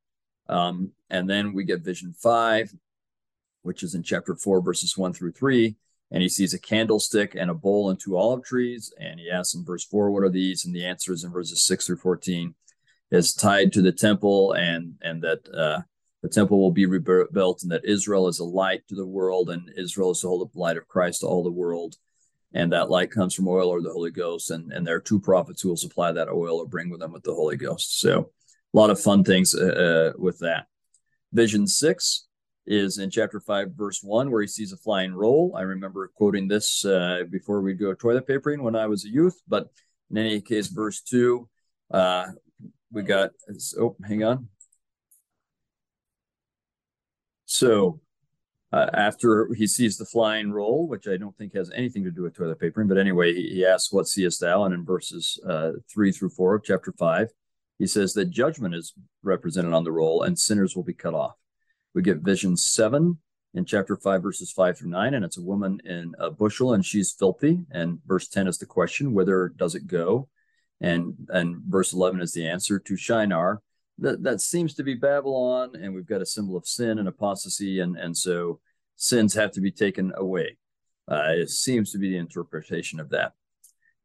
Um, 0.50 0.92
and 1.10 1.30
then 1.30 1.54
we 1.54 1.64
get 1.64 1.81
vision 1.81 2.14
five, 2.14 2.74
which 3.62 3.84
is 3.84 3.96
in 3.96 4.04
chapter 4.04 4.36
four, 4.36 4.62
verses 4.62 4.98
one 4.98 5.14
through 5.14 5.31
three. 5.31 5.76
And 6.12 6.24
he 6.24 6.30
sees 6.30 6.54
a 6.54 6.60
candlestick 6.60 7.36
and 7.36 7.52
a 7.52 7.54
bowl 7.54 7.90
and 7.90 8.00
two 8.00 8.18
olive 8.18 8.44
trees. 8.44 8.92
And 9.00 9.20
he 9.20 9.30
asks 9.30 9.54
in 9.54 9.64
verse 9.64 9.86
four, 9.86 10.12
What 10.12 10.24
are 10.24 10.30
these? 10.30 10.66
And 10.66 10.74
the 10.74 10.86
answer 10.86 11.14
is 11.14 11.24
in 11.24 11.32
verses 11.32 11.64
six 11.64 11.86
through 11.86 11.98
14 11.98 12.56
is 13.12 13.34
tied 13.34 13.74
to 13.74 13.82
the 13.82 13.92
temple 13.92 14.54
and 14.54 14.94
and 15.02 15.22
that 15.24 15.48
uh, 15.54 15.82
the 16.22 16.30
temple 16.30 16.60
will 16.60 16.72
be 16.72 16.86
rebuilt 16.86 17.64
and 17.64 17.72
that 17.72 17.86
Israel 17.86 18.28
is 18.28 18.40
a 18.40 18.44
light 18.44 18.88
to 18.88 18.96
the 18.96 19.06
world 19.06 19.50
and 19.50 19.72
Israel 19.78 20.12
is 20.12 20.20
to 20.22 20.28
hold 20.28 20.42
up 20.42 20.54
the 20.54 20.60
light 20.60 20.78
of 20.78 20.88
Christ 20.88 21.22
to 21.22 21.28
all 21.28 21.44
the 21.44 21.52
world. 21.52 21.96
And 22.54 22.74
that 22.74 22.90
light 22.90 23.12
comes 23.12 23.34
from 23.34 23.48
oil 23.48 23.70
or 23.70 23.82
the 23.82 23.94
Holy 23.94 24.12
Ghost. 24.12 24.50
And, 24.50 24.72
and 24.74 24.86
there 24.86 24.96
are 24.96 25.02
two 25.02 25.20
prophets 25.20 25.62
who 25.62 25.70
will 25.70 25.78
supply 25.78 26.12
that 26.12 26.30
oil 26.30 26.58
or 26.58 26.68
bring 26.68 26.90
with 26.90 27.00
them 27.00 27.14
with 27.14 27.24
the 27.24 27.34
Holy 27.34 27.56
Ghost. 27.56 28.00
So 28.00 28.32
a 28.74 28.78
lot 28.78 28.90
of 28.90 29.00
fun 29.00 29.24
things 29.24 29.56
uh, 29.56 30.14
uh, 30.16 30.20
with 30.20 30.40
that. 30.40 30.66
Vision 31.32 31.68
six 31.68 32.28
is 32.69 33.00
in 33.00 33.10
chapter 33.10 33.39
five, 33.39 33.71
verse 33.71 34.01
one, 34.04 34.30
where 34.30 34.42
he 34.42 34.48
sees 34.48 34.71
a 34.71 34.77
flying 34.77 35.13
roll. 35.13 35.56
I 35.57 35.62
remember 35.62 36.12
quoting 36.16 36.48
this 36.48 36.86
uh, 36.86 37.24
before 37.30 37.62
we 37.62 37.74
go 37.74 37.94
toilet 37.94 38.27
papering 38.27 38.62
when 38.62 38.75
I 38.75 38.86
was 38.86 39.04
a 39.04 39.10
youth. 39.10 39.42
But 39.48 39.68
in 40.12 40.18
any 40.18 40.39
case, 40.39 40.68
verse 40.68 41.01
two, 41.01 41.50
uh, 41.92 42.27
we 42.92 43.01
got, 43.01 43.31
oh, 43.80 43.95
hang 44.07 44.24
on. 44.24 44.50
So 47.45 48.01
uh, 48.71 48.86
after 48.94 49.51
he 49.56 49.66
sees 49.66 49.98
the 49.98 50.06
flying 50.06 50.51
roll, 50.51 50.88
which 50.88 51.07
I 51.07 51.18
don't 51.18 51.36
think 51.38 51.56
has 51.56 51.71
anything 51.71 52.04
to 52.04 52.12
do 52.12 52.21
with 52.21 52.36
toilet 52.36 52.60
papering, 52.60 52.88
but 52.88 53.00
anyway, 53.00 53.33
he, 53.33 53.50
he 53.50 53.66
asks, 53.66 53.92
What 53.92 54.07
seest 54.07 54.42
thou? 54.42 54.66
And 54.66 54.75
in 54.75 54.86
verses 54.86 55.39
uh, 55.48 55.71
three 55.92 56.12
through 56.12 56.30
four 56.30 56.54
of 56.54 56.63
chapter 56.63 56.94
five, 57.00 57.30
he 57.80 57.88
says 57.88 58.14
that 58.14 58.30
judgment 58.30 58.76
is 58.76 58.94
represented 59.23 59.73
on 59.73 59.85
the 59.85 59.92
roll 59.92 60.21
and 60.21 60.38
sinners 60.38 60.76
will 60.76 60.83
be 60.83 60.94
cut 60.94 61.16
off. 61.16 61.35
We 61.94 62.02
get 62.02 62.19
vision 62.19 62.56
seven 62.58 63.19
in 63.54 63.66
chapter 63.66 63.96
five, 63.96 64.22
verses 64.22 64.52
five 64.52 64.78
through 64.78 64.90
nine, 64.92 65.14
and 65.14 65.26
it's 65.26 65.38
a 65.38 65.44
woman 65.44 65.81
in 65.86 66.14
a 66.19 66.30
bushel 66.30 66.74
and 66.74 66.86
she's 66.86 67.12
filthy. 67.12 67.66
And 67.72 68.00
verse 68.06 68.28
10 68.28 68.48
is 68.48 68.58
the 68.58 68.66
question, 68.66 69.14
Whither 69.14 69.54
does 69.58 69.76
it 69.76 69.88
go? 69.88 70.30
and 70.81 71.16
and 71.30 71.58
verse 71.68 71.94
11 71.94 72.22
is 72.22 72.34
the 72.34 72.48
answer 72.48 72.80
to 72.80 72.96
Shinar. 72.96 73.62
That 73.98 74.24
that 74.24 74.42
seems 74.42 74.74
to 74.76 74.84
be 74.84 74.94
Babylon, 74.94 75.74
and 75.76 75.94
we've 75.94 76.06
got 76.06 76.22
a 76.22 76.26
symbol 76.26 76.56
of 76.56 76.68
sin 76.68 77.00
and 77.00 77.08
apostasy, 77.08 77.80
and 77.80 77.98
and 77.98 78.16
so 78.16 78.60
sins 78.96 79.34
have 79.34 79.52
to 79.54 79.62
be 79.62 79.72
taken 79.72 80.14
away. 80.16 80.58
Uh, 81.10 81.34
it 81.34 81.50
seems 81.50 81.92
to 81.92 81.98
be 81.98 82.10
the 82.10 82.18
interpretation 82.18 83.00
of 83.00 83.10
that. 83.10 83.34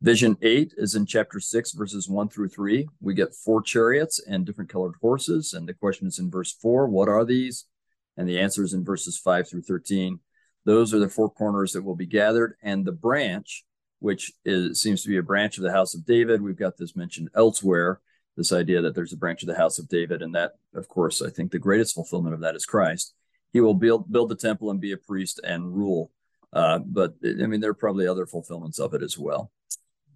Vision 0.00 0.37
eight 0.43 0.75
is 0.76 0.95
in 0.95 1.07
chapter 1.07 1.38
six, 1.38 1.73
verses 1.73 2.09
one 2.09 2.29
through 2.29 2.49
three. 2.49 2.88
We 3.00 3.14
get 3.14 3.35
four 3.35 3.62
chariots 3.62 4.21
and 4.26 4.45
different 4.45 4.71
colored 4.71 4.95
horses, 5.00 5.53
and 5.53 5.69
the 5.69 5.75
question 5.75 6.09
is 6.09 6.19
in 6.19 6.31
verse 6.31 6.53
four: 6.53 6.88
What 6.88 7.09
are 7.09 7.25
these? 7.25 7.67
And 8.16 8.28
the 8.28 8.40
answer 8.40 8.62
is 8.62 8.75
in 8.75 8.85
verses 8.85 9.18
five 9.18 9.49
through 9.49 9.62
thirteen. 9.62 10.21
Those 10.64 10.94
are 10.94 10.99
the 10.99 11.09
four 11.09 11.30
corners 11.30 11.73
that 11.73 11.85
will 11.85 11.97
be 11.97 12.06
gathered, 12.06 12.56
and 12.62 12.85
the 12.85 12.92
branch 12.92 13.64
which 14.00 14.33
is, 14.44 14.83
seems 14.83 15.02
to 15.02 15.09
be 15.09 15.16
a 15.16 15.23
branch 15.23 15.56
of 15.56 15.64
the 15.64 15.73
house 15.73 15.94
of 15.94 16.04
David. 16.04 16.42
We've 16.42 16.59
got 16.59 16.76
this 16.76 16.94
mentioned 16.94 17.30
elsewhere, 17.35 18.00
this 18.37 18.52
idea 18.52 18.83
that 18.83 18.94
there's 18.94 19.14
a 19.14 19.16
branch 19.16 19.42
of 19.42 19.47
the 19.47 19.56
house 19.56 19.78
of 19.78 19.88
David. 19.88 20.21
And 20.21 20.35
that, 20.35 20.52
of 20.75 20.88
course, 20.88 21.23
I 21.23 21.30
think 21.30 21.50
the 21.50 21.59
greatest 21.59 21.94
fulfillment 21.94 22.35
of 22.35 22.40
that 22.40 22.54
is 22.54 22.66
Christ. 22.66 23.14
He 23.54 23.62
will 23.62 23.73
build, 23.73 24.12
build 24.12 24.28
the 24.28 24.37
temple 24.37 24.71
and 24.71 24.78
be 24.78 24.92
a 24.92 24.99
priest 24.99 25.40
and 25.42 25.75
rule. 25.75 26.11
Uh, 26.52 26.80
but 26.85 27.14
I 27.25 27.47
mean, 27.47 27.61
there 27.61 27.71
are 27.71 27.75
probably 27.75 28.06
other 28.06 28.26
fulfillments 28.26 28.78
of 28.78 28.92
it 28.92 29.02
as 29.02 29.16
well. 29.16 29.50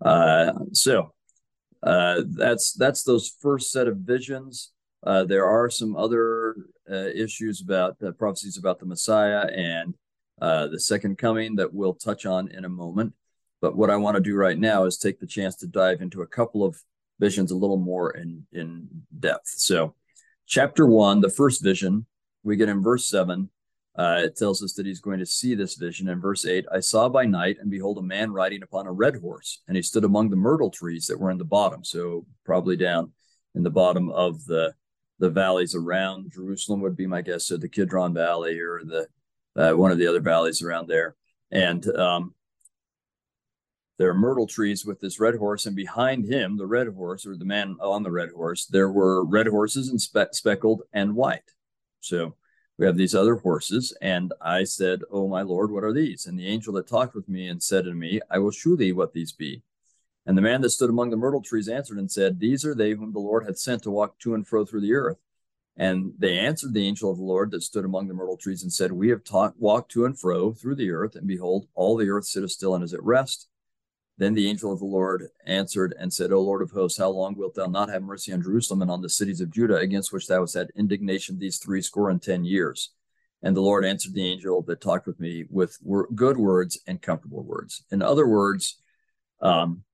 Uh, 0.03 0.53
so 0.73 1.15
uh, 1.83 2.23
that's 2.27 2.75
that's 2.75 3.05
those 3.05 3.35
first 3.41 3.73
set 3.73 3.89
of 3.89 3.99
visions. 3.99 4.73
Uh, 5.03 5.25
there 5.25 5.47
are 5.47 5.71
some 5.71 5.97
other 5.97 6.57
uh, 6.91 7.09
issues 7.15 7.61
about 7.61 7.97
uh, 8.03 8.13
prophecies 8.13 8.57
about 8.57 8.79
the 8.79 8.87
Messiah 8.87 9.47
and 9.55 9.95
the 10.41 10.79
second 10.79 11.19
coming 11.19 11.57
that 11.57 11.73
we'll 11.73 11.95
touch 11.95 12.27
on 12.27 12.49
in 12.49 12.65
a 12.65 12.69
moment. 12.69 13.13
But 13.61 13.77
what 13.77 13.91
I 13.91 13.97
want 13.97 14.17
to 14.17 14.23
do 14.23 14.37
right 14.37 14.59
now 14.59 14.85
is 14.85 14.99
take 14.99 15.19
the 15.19 15.27
chance 15.27 15.57
to 15.57 15.67
dive 15.67 16.01
into 16.01 16.23
a 16.23 16.27
couple 16.27 16.65
of 16.65 16.81
visions 17.19 17.51
a 17.51 17.57
little 17.57 17.77
more 17.77 18.11
in, 18.13 18.47
in 18.53 18.89
depth. 19.19 19.49
So, 19.49 19.95
chapter 20.47 20.87
one, 20.87 21.21
the 21.21 21.31
first 21.31 21.63
vision, 21.63 22.07
we 22.45 22.57
get 22.57 22.69
in 22.69 22.83
verse 22.83 23.09
seven. 23.09 23.51
Uh, 23.97 24.21
it 24.23 24.37
tells 24.37 24.63
us 24.63 24.75
that 24.75 24.87
he's 24.87 25.01
going 25.01 25.19
to 25.19 25.27
see 25.27 25.57
this 25.57 25.75
vision. 25.75 26.09
In 26.09 26.21
verse 26.21 26.47
8, 26.47 26.67
I 26.73 26.79
saw 26.79 27.09
by 27.09 27.25
night, 27.25 27.57
and 27.61 27.69
behold, 27.69 27.99
a 27.99 28.03
man 28.03 28.31
riding 28.31 28.63
upon 28.63 28.87
a 28.87 28.93
red 28.93 29.17
horse, 29.17 29.63
and 29.67 29.77
he 29.77 29.83
stood 29.83 30.05
among 30.05 30.31
the 30.31 30.37
myrtle 30.37 30.71
trees 30.71 31.07
that 31.07 31.19
were 31.19 31.33
in 31.33 31.39
the 31.39 31.45
bottom. 31.45 31.83
So, 31.83 32.25
probably 32.45 32.77
down 32.77 33.11
in 33.57 33.65
the 33.65 33.71
bottom 33.71 34.09
of 34.11 34.45
the 34.45 34.73
the 35.19 35.31
valleys 35.31 35.75
around 35.75 36.33
Jerusalem 36.33 36.81
would 36.81 36.97
be 36.97 37.07
my 37.07 37.23
guess. 37.23 37.47
So, 37.47 37.57
the 37.57 37.69
Kidron 37.69 38.15
Valley 38.15 38.59
or 38.61 38.83
the 38.85 39.09
uh, 39.57 39.73
one 39.73 39.91
of 39.91 39.99
the 39.99 40.07
other 40.07 40.21
valleys 40.21 40.63
around 40.63 40.89
there. 40.89 41.17
And 41.51 41.85
um, 41.97 42.35
there 43.99 44.11
are 44.11 44.15
myrtle 44.15 44.47
trees 44.47 44.85
with 44.85 45.01
this 45.01 45.19
red 45.19 45.35
horse, 45.35 45.67
and 45.67 45.75
behind 45.75 46.25
him, 46.25 46.57
the 46.57 46.67
red 46.67 46.87
horse 46.89 47.27
or 47.27 47.37
the 47.37 47.45
man 47.45 47.77
on 47.81 48.05
the 48.05 48.13
red 48.13 48.31
horse, 48.31 48.67
there 48.67 48.91
were 48.91 49.25
red 49.25 49.49
horses 49.49 49.89
and 49.89 50.01
spe- 50.01 50.33
speckled 50.33 50.83
and 50.93 51.17
white. 51.17 51.51
So 52.01 52.37
we 52.79 52.87
have 52.87 52.97
these 52.97 53.15
other 53.15 53.35
horses. 53.35 53.97
And 54.01 54.33
I 54.41 54.65
said, 54.65 55.03
Oh, 55.11 55.29
my 55.29 55.43
Lord, 55.43 55.73
what 55.73 55.83
are 55.85 55.93
these? 55.93 56.27
And 56.27 56.39
the 56.39 56.47
angel 56.47 56.75
that 56.75 56.87
talked 56.87 57.15
with 57.15 57.29
me 57.29 57.49
and 57.49 57.61
said 57.61 57.85
to 57.85 57.93
me, 57.93 58.21
I 58.31 58.39
will 58.39 58.53
shew 58.53 58.77
thee 58.77 58.93
what 58.93 59.13
these 59.13 59.33
be. 59.33 59.63
And 60.29 60.37
the 60.37 60.43
man 60.43 60.61
that 60.61 60.71
stood 60.71 60.91
among 60.91 61.09
the 61.09 61.17
myrtle 61.17 61.41
trees 61.41 61.71
answered 61.71 61.97
and 61.97 62.11
said, 62.11 62.39
These 62.39 62.67
are 62.67 62.75
they 62.75 62.91
whom 62.91 63.15
the 63.15 63.19
Lord 63.19 63.47
hath 63.47 63.57
sent 63.57 63.83
to 63.85 63.91
walk 63.91 64.19
to 64.19 64.35
and 64.35 64.47
fro 64.47 64.67
through 64.67 64.83
the 64.83 64.93
earth. 64.93 65.17
And 65.75 66.13
they 66.19 66.39
answered 66.39 66.75
the 66.75 66.87
angel 66.87 67.11
of 67.11 67.17
the 67.17 67.25
Lord 67.25 67.51
that 67.53 67.63
stood 67.63 67.87
among 67.87 68.09
the 68.09 68.15
myrtle 68.15 68.37
trees 68.37 68.63
and 68.63 68.71
said, 68.71 68.93
We 68.93 69.09
have 69.09 69.25
taught, 69.25 69.59
walked 69.59 69.91
to 69.93 70.05
and 70.05 70.21
fro 70.21 70.53
through 70.53 70.75
the 70.75 70.91
earth, 70.91 71.17
and 71.17 71.27
behold, 71.27 71.67
all 71.75 71.97
the 71.97 72.11
earth 72.11 72.27
sitteth 72.27 72.51
still 72.51 72.75
and 72.75 72.85
is 72.85 72.93
at 72.93 73.03
rest. 73.03 73.49
Then 74.19 74.35
the 74.35 74.51
angel 74.51 74.71
of 74.71 74.81
the 74.81 74.85
Lord 74.85 75.29
answered 75.47 75.95
and 75.99 76.13
said, 76.13 76.31
O 76.31 76.43
Lord 76.43 76.61
of 76.61 76.73
hosts, 76.73 76.99
how 76.99 77.09
long 77.09 77.35
wilt 77.35 77.55
thou 77.55 77.67
not 77.67 77.89
have 77.89 78.03
mercy 78.03 78.31
on 78.31 78.43
Jerusalem 78.43 78.83
and 78.83 78.91
on 78.91 79.01
the 79.01 79.09
cities 79.09 79.41
of 79.41 79.51
Judah, 79.51 79.77
against 79.77 80.13
which 80.13 80.27
thou 80.27 80.41
hast 80.41 80.53
had 80.53 80.69
indignation 80.77 81.39
these 81.39 81.57
three 81.57 81.81
score 81.81 82.11
and 82.11 82.21
ten 82.21 82.45
years? 82.45 82.91
And 83.43 83.57
the 83.57 83.63
Lord 83.63 83.83
answered 83.83 84.13
the 84.13 84.31
angel 84.31 84.61
that 84.61 84.83
talked 84.83 85.07
with 85.07 85.21
me 85.21 85.47
with 85.49 85.79
good 86.15 86.37
words 86.37 86.79
and 86.87 87.01
comfortable 87.01 87.45
words. 87.45 87.83
In 87.91 88.03
other 88.03 88.29
words, 88.29 88.77
um, 89.41 89.85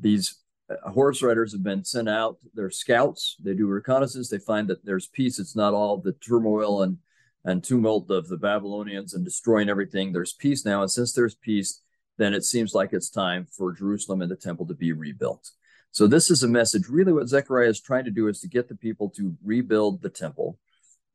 these 0.00 0.38
uh, 0.70 0.90
horse 0.90 1.22
riders 1.22 1.52
have 1.52 1.62
been 1.62 1.84
sent 1.84 2.08
out. 2.08 2.36
They're 2.54 2.70
scouts. 2.70 3.36
They 3.42 3.54
do 3.54 3.66
reconnaissance. 3.66 4.28
They 4.28 4.38
find 4.38 4.68
that 4.68 4.84
there's 4.84 5.06
peace. 5.06 5.38
It's 5.38 5.56
not 5.56 5.74
all 5.74 5.98
the 5.98 6.12
turmoil 6.12 6.82
and 6.82 6.98
and 7.44 7.62
tumult 7.64 8.10
of 8.10 8.28
the 8.28 8.36
Babylonians 8.36 9.14
and 9.14 9.24
destroying 9.24 9.68
everything. 9.70 10.12
There's 10.12 10.32
peace 10.32 10.64
now, 10.64 10.82
and 10.82 10.90
since 10.90 11.12
there's 11.12 11.34
peace, 11.34 11.80
then 12.18 12.34
it 12.34 12.44
seems 12.44 12.74
like 12.74 12.92
it's 12.92 13.08
time 13.08 13.46
for 13.50 13.72
Jerusalem 13.72 14.20
and 14.20 14.30
the 14.30 14.36
temple 14.36 14.66
to 14.66 14.74
be 14.74 14.92
rebuilt. 14.92 15.50
So 15.90 16.06
this 16.06 16.30
is 16.30 16.42
a 16.42 16.48
message. 16.48 16.88
Really, 16.88 17.12
what 17.12 17.28
Zechariah 17.28 17.68
is 17.68 17.80
trying 17.80 18.04
to 18.04 18.10
do 18.10 18.28
is 18.28 18.40
to 18.40 18.48
get 18.48 18.68
the 18.68 18.74
people 18.74 19.08
to 19.10 19.36
rebuild 19.42 20.02
the 20.02 20.10
temple. 20.10 20.58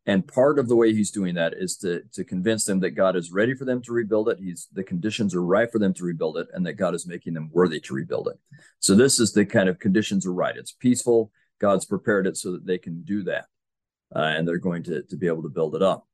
And 0.05 0.27
part 0.27 0.59
of 0.59 0.67
the 0.67 0.75
way 0.75 0.93
he's 0.93 1.11
doing 1.11 1.35
that 1.35 1.53
is 1.53 1.77
to, 1.77 2.01
to 2.13 2.25
convince 2.25 2.65
them 2.65 2.81
that 2.81 2.91
God 2.91 3.15
is 3.15 3.31
ready 3.31 3.55
for 3.55 3.63
them 3.63 3.81
to 3.83 3.93
rebuild 3.93 4.27
it. 4.27 4.37
He's 4.41 4.67
the 4.73 4.83
conditions 4.83 5.33
are 5.33 5.43
right 5.43 5.71
for 5.71 5.79
them 5.79 5.93
to 5.93 6.03
rebuild 6.03 6.37
it, 6.37 6.47
and 6.53 6.65
that 6.65 6.73
God 6.73 6.93
is 6.93 7.07
making 7.07 7.33
them 7.33 7.49
worthy 7.53 7.79
to 7.79 7.93
rebuild 7.93 8.27
it. 8.27 8.37
So 8.79 8.95
this 8.95 9.19
is 9.19 9.31
the 9.31 9.45
kind 9.45 9.69
of 9.69 9.79
conditions 9.79 10.25
are 10.25 10.33
right. 10.33 10.57
It's 10.57 10.73
peaceful. 10.73 11.31
God's 11.59 11.85
prepared 11.85 12.27
it 12.27 12.35
so 12.35 12.51
that 12.51 12.65
they 12.65 12.77
can 12.77 13.03
do 13.03 13.23
that, 13.23 13.45
uh, 14.13 14.19
and 14.19 14.45
they're 14.45 14.57
going 14.57 14.83
to 14.83 15.03
to 15.03 15.15
be 15.15 15.27
able 15.27 15.43
to 15.43 15.49
build 15.49 15.73
it 15.73 15.81
up. 15.81 16.05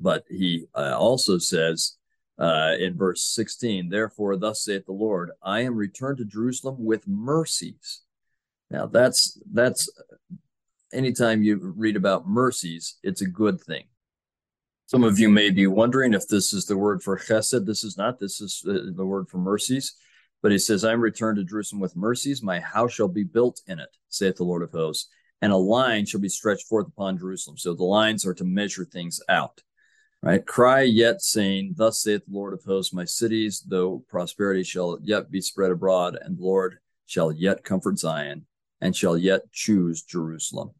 But 0.00 0.24
he 0.28 0.66
uh, 0.74 0.96
also 0.98 1.38
says 1.38 1.96
uh, 2.38 2.74
in 2.78 2.96
verse 2.96 3.22
16, 3.22 3.88
therefore, 3.88 4.36
thus 4.36 4.64
saith 4.64 4.86
the 4.86 4.92
Lord, 4.92 5.30
I 5.42 5.60
am 5.60 5.74
returned 5.74 6.18
to 6.18 6.24
Jerusalem 6.24 6.76
with 6.78 7.06
mercies. 7.06 8.02
Now 8.70 8.86
that's 8.86 9.40
that's 9.52 9.88
anytime 10.92 11.42
you 11.42 11.74
read 11.76 11.96
about 11.96 12.28
mercies, 12.28 12.96
it's 13.02 13.22
a 13.22 13.26
good 13.26 13.60
thing. 13.60 13.84
Some 14.86 15.04
of 15.04 15.18
you 15.18 15.28
may 15.28 15.50
be 15.50 15.66
wondering 15.66 16.14
if 16.14 16.28
this 16.28 16.52
is 16.52 16.64
the 16.64 16.76
word 16.76 17.02
for 17.02 17.18
chesed. 17.18 17.66
This 17.66 17.84
is 17.84 17.98
not. 17.98 18.18
This 18.18 18.40
is 18.40 18.64
uh, 18.66 18.90
the 18.94 19.04
word 19.04 19.28
for 19.28 19.38
mercies. 19.38 19.94
But 20.42 20.52
he 20.52 20.58
says, 20.58 20.84
I 20.84 20.92
am 20.92 21.00
returned 21.00 21.36
to 21.36 21.44
Jerusalem 21.44 21.80
with 21.80 21.96
mercies. 21.96 22.42
My 22.42 22.60
house 22.60 22.92
shall 22.92 23.08
be 23.08 23.24
built 23.24 23.60
in 23.66 23.80
it, 23.80 23.90
saith 24.08 24.36
the 24.36 24.44
Lord 24.44 24.62
of 24.62 24.70
hosts, 24.70 25.10
and 25.42 25.52
a 25.52 25.56
line 25.56 26.06
shall 26.06 26.20
be 26.20 26.28
stretched 26.28 26.66
forth 26.68 26.86
upon 26.86 27.18
Jerusalem. 27.18 27.58
So 27.58 27.74
the 27.74 27.84
lines 27.84 28.24
are 28.24 28.34
to 28.34 28.44
measure 28.44 28.84
things 28.84 29.20
out 29.28 29.60
right? 30.22 30.44
Cry 30.44 30.82
yet, 30.82 31.22
saying, 31.22 31.74
Thus 31.76 32.02
saith 32.02 32.24
the 32.26 32.34
Lord 32.34 32.54
of 32.54 32.64
hosts, 32.64 32.92
my 32.92 33.04
cities, 33.04 33.62
though 33.66 34.04
prosperity 34.08 34.62
shall 34.62 34.98
yet 35.02 35.30
be 35.30 35.40
spread 35.40 35.70
abroad, 35.70 36.18
and 36.20 36.38
the 36.38 36.42
Lord 36.42 36.78
shall 37.06 37.32
yet 37.32 37.64
comfort 37.64 37.98
Zion, 37.98 38.46
and 38.80 38.94
shall 38.94 39.16
yet 39.16 39.50
choose 39.52 40.02
Jerusalem. 40.02 40.70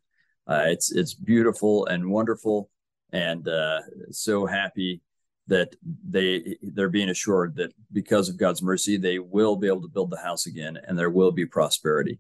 Uh, 0.49 0.65
it's 0.67 0.91
it's 0.93 1.15
beautiful 1.15 1.87
and 1.87 2.11
wonderful, 2.11 2.71
and 3.13 3.47
uh, 3.49 3.81
so 4.11 4.47
happy 4.47 5.03
that 5.47 5.75
they 6.09 6.57
they're 6.63 6.89
being 6.89 7.11
assured 7.11 7.57
that 7.57 7.73
because 7.93 8.29
of 8.29 8.39
God's 8.39 8.63
mercy, 8.63 8.97
they 8.97 9.19
will 9.19 9.57
be 9.57 9.67
able 9.67 9.83
to 9.83 9.89
build 9.89 10.11
the 10.11 10.19
house 10.19 10.47
again, 10.47 10.79
and 10.87 10.99
there 10.99 11.11
will 11.11 11.33
be 11.33 11.47
prosperity. 11.47 12.19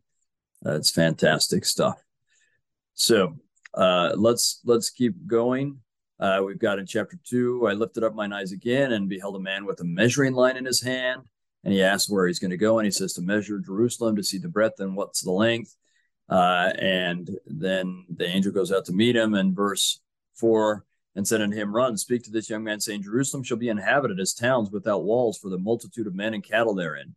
Uh, 0.64 0.74
it's 0.74 0.90
fantastic 0.90 1.64
stuff. 1.64 2.02
So 2.94 3.36
uh, 3.74 4.12
let's 4.16 4.60
let's 4.64 4.90
keep 4.90 5.26
going. 5.26 5.78
Uh, 6.20 6.42
we've 6.44 6.58
got 6.58 6.78
in 6.78 6.86
chapter 6.86 7.18
two, 7.24 7.66
I 7.68 7.72
lifted 7.72 8.02
up 8.02 8.14
mine 8.14 8.32
eyes 8.32 8.52
again 8.52 8.92
and 8.92 9.08
beheld 9.08 9.36
a 9.36 9.40
man 9.40 9.64
with 9.64 9.80
a 9.80 9.84
measuring 9.84 10.34
line 10.34 10.56
in 10.56 10.64
his 10.64 10.82
hand. 10.82 11.22
And 11.64 11.72
he 11.72 11.82
asked 11.82 12.10
where 12.10 12.26
he's 12.26 12.38
going 12.38 12.50
to 12.50 12.56
go. 12.56 12.78
And 12.78 12.86
he 12.86 12.90
says 12.90 13.12
to 13.14 13.22
measure 13.22 13.58
Jerusalem 13.58 14.16
to 14.16 14.24
see 14.24 14.38
the 14.38 14.48
breadth 14.48 14.80
and 14.80 14.96
what's 14.96 15.22
the 15.22 15.30
length. 15.30 15.76
Uh, 16.28 16.72
and 16.78 17.30
then 17.46 18.04
the 18.14 18.26
angel 18.26 18.52
goes 18.52 18.70
out 18.70 18.84
to 18.84 18.92
meet 18.92 19.16
him 19.16 19.34
in 19.34 19.54
verse 19.54 20.00
four 20.34 20.84
and 21.14 21.26
said 21.26 21.40
unto 21.40 21.56
him, 21.56 21.74
Run, 21.74 21.96
speak 21.96 22.22
to 22.24 22.30
this 22.30 22.50
young 22.50 22.62
man, 22.62 22.80
saying, 22.80 23.02
Jerusalem 23.02 23.42
shall 23.42 23.56
be 23.56 23.68
inhabited 23.68 24.20
as 24.20 24.34
towns 24.34 24.70
without 24.70 25.04
walls 25.04 25.38
for 25.38 25.48
the 25.48 25.58
multitude 25.58 26.06
of 26.06 26.14
men 26.14 26.34
and 26.34 26.44
cattle 26.44 26.74
therein. 26.74 27.16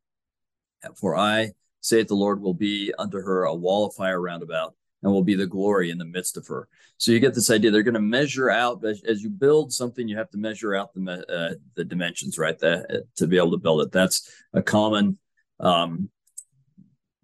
For 0.95 1.15
I, 1.15 1.51
saith 1.81 2.07
the 2.07 2.15
Lord, 2.15 2.41
will 2.41 2.53
be 2.53 2.93
unto 2.97 3.21
her 3.21 3.43
a 3.43 3.53
wall 3.53 3.85
of 3.85 3.93
fire 3.93 4.19
round 4.19 4.43
about 4.43 4.75
and 5.03 5.11
will 5.11 5.23
be 5.23 5.35
the 5.35 5.47
glory 5.47 5.89
in 5.89 5.97
the 5.97 6.05
midst 6.05 6.37
of 6.37 6.47
her. 6.47 6.67
So 6.97 7.11
you 7.11 7.19
get 7.19 7.33
this 7.33 7.49
idea. 7.49 7.71
They're 7.71 7.83
going 7.83 7.95
to 7.95 7.99
measure 7.99 8.49
out 8.49 8.83
as, 8.85 9.03
as, 9.03 9.21
you 9.23 9.29
build 9.29 9.73
something. 9.73 10.07
You 10.07 10.17
have 10.17 10.29
to 10.31 10.37
measure 10.37 10.75
out 10.75 10.93
the 10.93 11.25
uh, 11.27 11.55
the 11.75 11.83
dimensions, 11.83 12.37
right? 12.37 12.57
That, 12.59 13.05
to 13.17 13.27
be 13.27 13.37
able 13.37 13.51
to 13.51 13.57
build 13.57 13.81
it. 13.81 13.91
That's 13.91 14.31
a 14.53 14.61
common 14.61 15.17
um, 15.59 16.09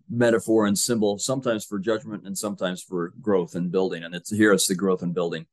metaphor 0.10 0.66
and 0.66 0.78
symbol, 0.78 1.18
sometimes 1.18 1.66
for 1.66 1.80
judgment 1.80 2.26
and 2.26 2.38
sometimes 2.38 2.82
for 2.82 3.14
growth 3.22 3.56
and 3.56 3.72
building. 3.72 4.04
And 4.04 4.16
it's 4.16 4.30
here. 4.30 4.54
It's 4.54 4.68
the 4.68 4.76
growth 4.76 5.02
and 5.02 5.14
building. 5.14 5.46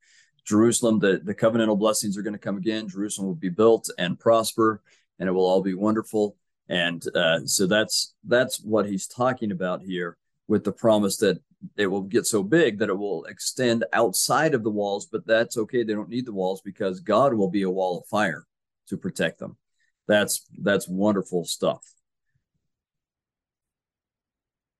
Jerusalem, 0.45 0.99
the 0.99 1.19
the 1.23 1.35
covenantal 1.35 1.79
blessings 1.79 2.17
are 2.17 2.21
going 2.21 2.33
to 2.33 2.39
come 2.39 2.57
again. 2.57 2.87
Jerusalem 2.87 3.27
will 3.27 3.35
be 3.35 3.49
built 3.49 3.89
and 3.97 4.19
prosper, 4.19 4.81
and 5.19 5.27
it 5.27 5.31
will 5.31 5.45
all 5.45 5.63
be 5.63 5.73
wonderful. 5.73 6.35
And 6.69 7.03
uh, 7.15 7.45
so 7.45 7.67
that's 7.67 8.13
that's 8.23 8.61
what 8.61 8.87
he's 8.87 9.07
talking 9.07 9.51
about 9.51 9.81
here 9.81 10.17
with 10.47 10.63
the 10.63 10.71
promise 10.71 11.17
that 11.17 11.39
it 11.77 11.87
will 11.87 12.01
get 12.01 12.25
so 12.25 12.43
big 12.43 12.77
that 12.79 12.89
it 12.89 12.97
will 12.97 13.25
extend 13.25 13.85
outside 13.93 14.53
of 14.53 14.63
the 14.63 14.69
walls, 14.69 15.07
but 15.07 15.25
that's 15.25 15.57
okay. 15.57 15.83
They 15.83 15.93
don't 15.93 16.09
need 16.09 16.25
the 16.25 16.33
walls 16.33 16.61
because 16.61 16.99
God 16.99 17.33
will 17.33 17.49
be 17.49 17.63
a 17.63 17.69
wall 17.69 17.99
of 17.99 18.07
fire 18.07 18.45
to 18.89 18.97
protect 18.97 19.39
them. 19.39 19.57
That's 20.07 20.45
that's 20.59 20.87
wonderful 20.87 21.45
stuff. 21.45 21.94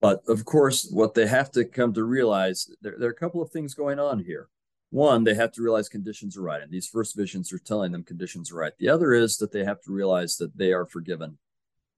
But 0.06 0.22
of 0.28 0.46
course, 0.46 0.88
what 0.92 1.16
they 1.16 1.26
have 1.26 1.50
to 1.54 1.66
come 1.66 1.92
to 1.96 2.04
realize 2.04 2.70
there, 2.80 2.94
there 2.96 3.10
are 3.10 3.12
a 3.12 3.16
couple 3.16 3.42
of 3.42 3.50
things 3.50 3.74
going 3.74 3.98
on 3.98 4.20
here. 4.20 4.50
One, 4.92 5.24
they 5.24 5.34
have 5.34 5.52
to 5.54 5.64
realize 5.64 5.90
conditions 5.90 6.38
are 6.38 6.44
right, 6.44 6.62
and 6.62 6.72
these 6.72 6.88
first 6.88 7.16
visions 7.16 7.52
are 7.52 7.58
telling 7.58 7.92
them 7.92 8.04
conditions 8.04 8.52
are 8.52 8.58
right. 8.58 8.74
The 8.78 8.90
other 8.90 9.14
is 9.14 9.38
that 9.38 9.52
they 9.52 9.66
have 9.66 9.82
to 9.82 9.92
realize 9.92 10.38
that 10.38 10.56
they 10.56 10.74
are 10.74 10.86
forgiven 10.86 11.40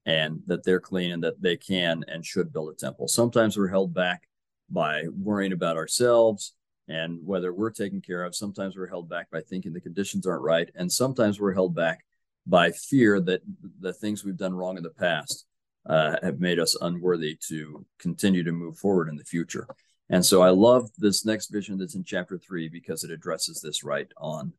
and 0.06 0.40
that 0.46 0.64
they're 0.64 0.80
clean 0.80 1.12
and 1.12 1.22
that 1.22 1.42
they 1.42 1.58
can 1.58 2.02
and 2.08 2.24
should 2.24 2.50
build 2.50 2.72
a 2.72 2.74
temple. 2.74 3.08
Sometimes 3.08 3.58
we're 3.58 3.68
held 3.68 3.92
back 3.92 4.26
by 4.70 5.04
worrying 5.14 5.52
about 5.52 5.76
ourselves 5.76 6.54
and 6.88 7.20
whether 7.26 7.52
we're 7.52 7.70
taken 7.70 8.00
care 8.00 8.24
of. 8.24 8.34
Sometimes 8.34 8.74
we're 8.74 8.86
held 8.86 9.10
back 9.10 9.30
by 9.30 9.42
thinking 9.42 9.74
the 9.74 9.82
conditions 9.82 10.26
aren't 10.26 10.40
right. 10.40 10.70
And 10.74 10.90
sometimes 10.90 11.38
we're 11.38 11.52
held 11.52 11.74
back 11.74 12.06
by 12.46 12.70
fear 12.70 13.20
that 13.20 13.42
the 13.80 13.92
things 13.92 14.24
we've 14.24 14.38
done 14.38 14.54
wrong 14.54 14.78
in 14.78 14.82
the 14.82 14.88
past 14.88 15.44
uh, 15.88 16.16
have 16.22 16.40
made 16.40 16.58
us 16.58 16.76
unworthy 16.80 17.36
to 17.48 17.84
continue 17.98 18.44
to 18.44 18.52
move 18.52 18.78
forward 18.78 19.08
in 19.08 19.16
the 19.16 19.24
future. 19.24 19.66
And 20.10 20.24
so 20.24 20.42
I 20.42 20.50
love 20.50 20.90
this 20.98 21.24
next 21.24 21.48
vision 21.48 21.78
that's 21.78 21.94
in 21.94 22.04
chapter 22.04 22.38
three 22.38 22.68
because 22.68 23.04
it 23.04 23.10
addresses 23.10 23.60
this 23.60 23.84
right 23.84 24.08
on. 24.16 24.52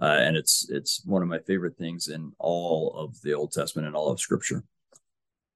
Uh, 0.00 0.16
and 0.20 0.36
it's 0.36 0.68
it's 0.70 1.04
one 1.04 1.22
of 1.22 1.28
my 1.28 1.38
favorite 1.38 1.76
things 1.76 2.08
in 2.08 2.32
all 2.38 2.92
of 2.96 3.20
the 3.22 3.32
Old 3.32 3.52
Testament 3.52 3.86
and 3.86 3.96
all 3.96 4.10
of 4.10 4.20
Scripture 4.20 4.64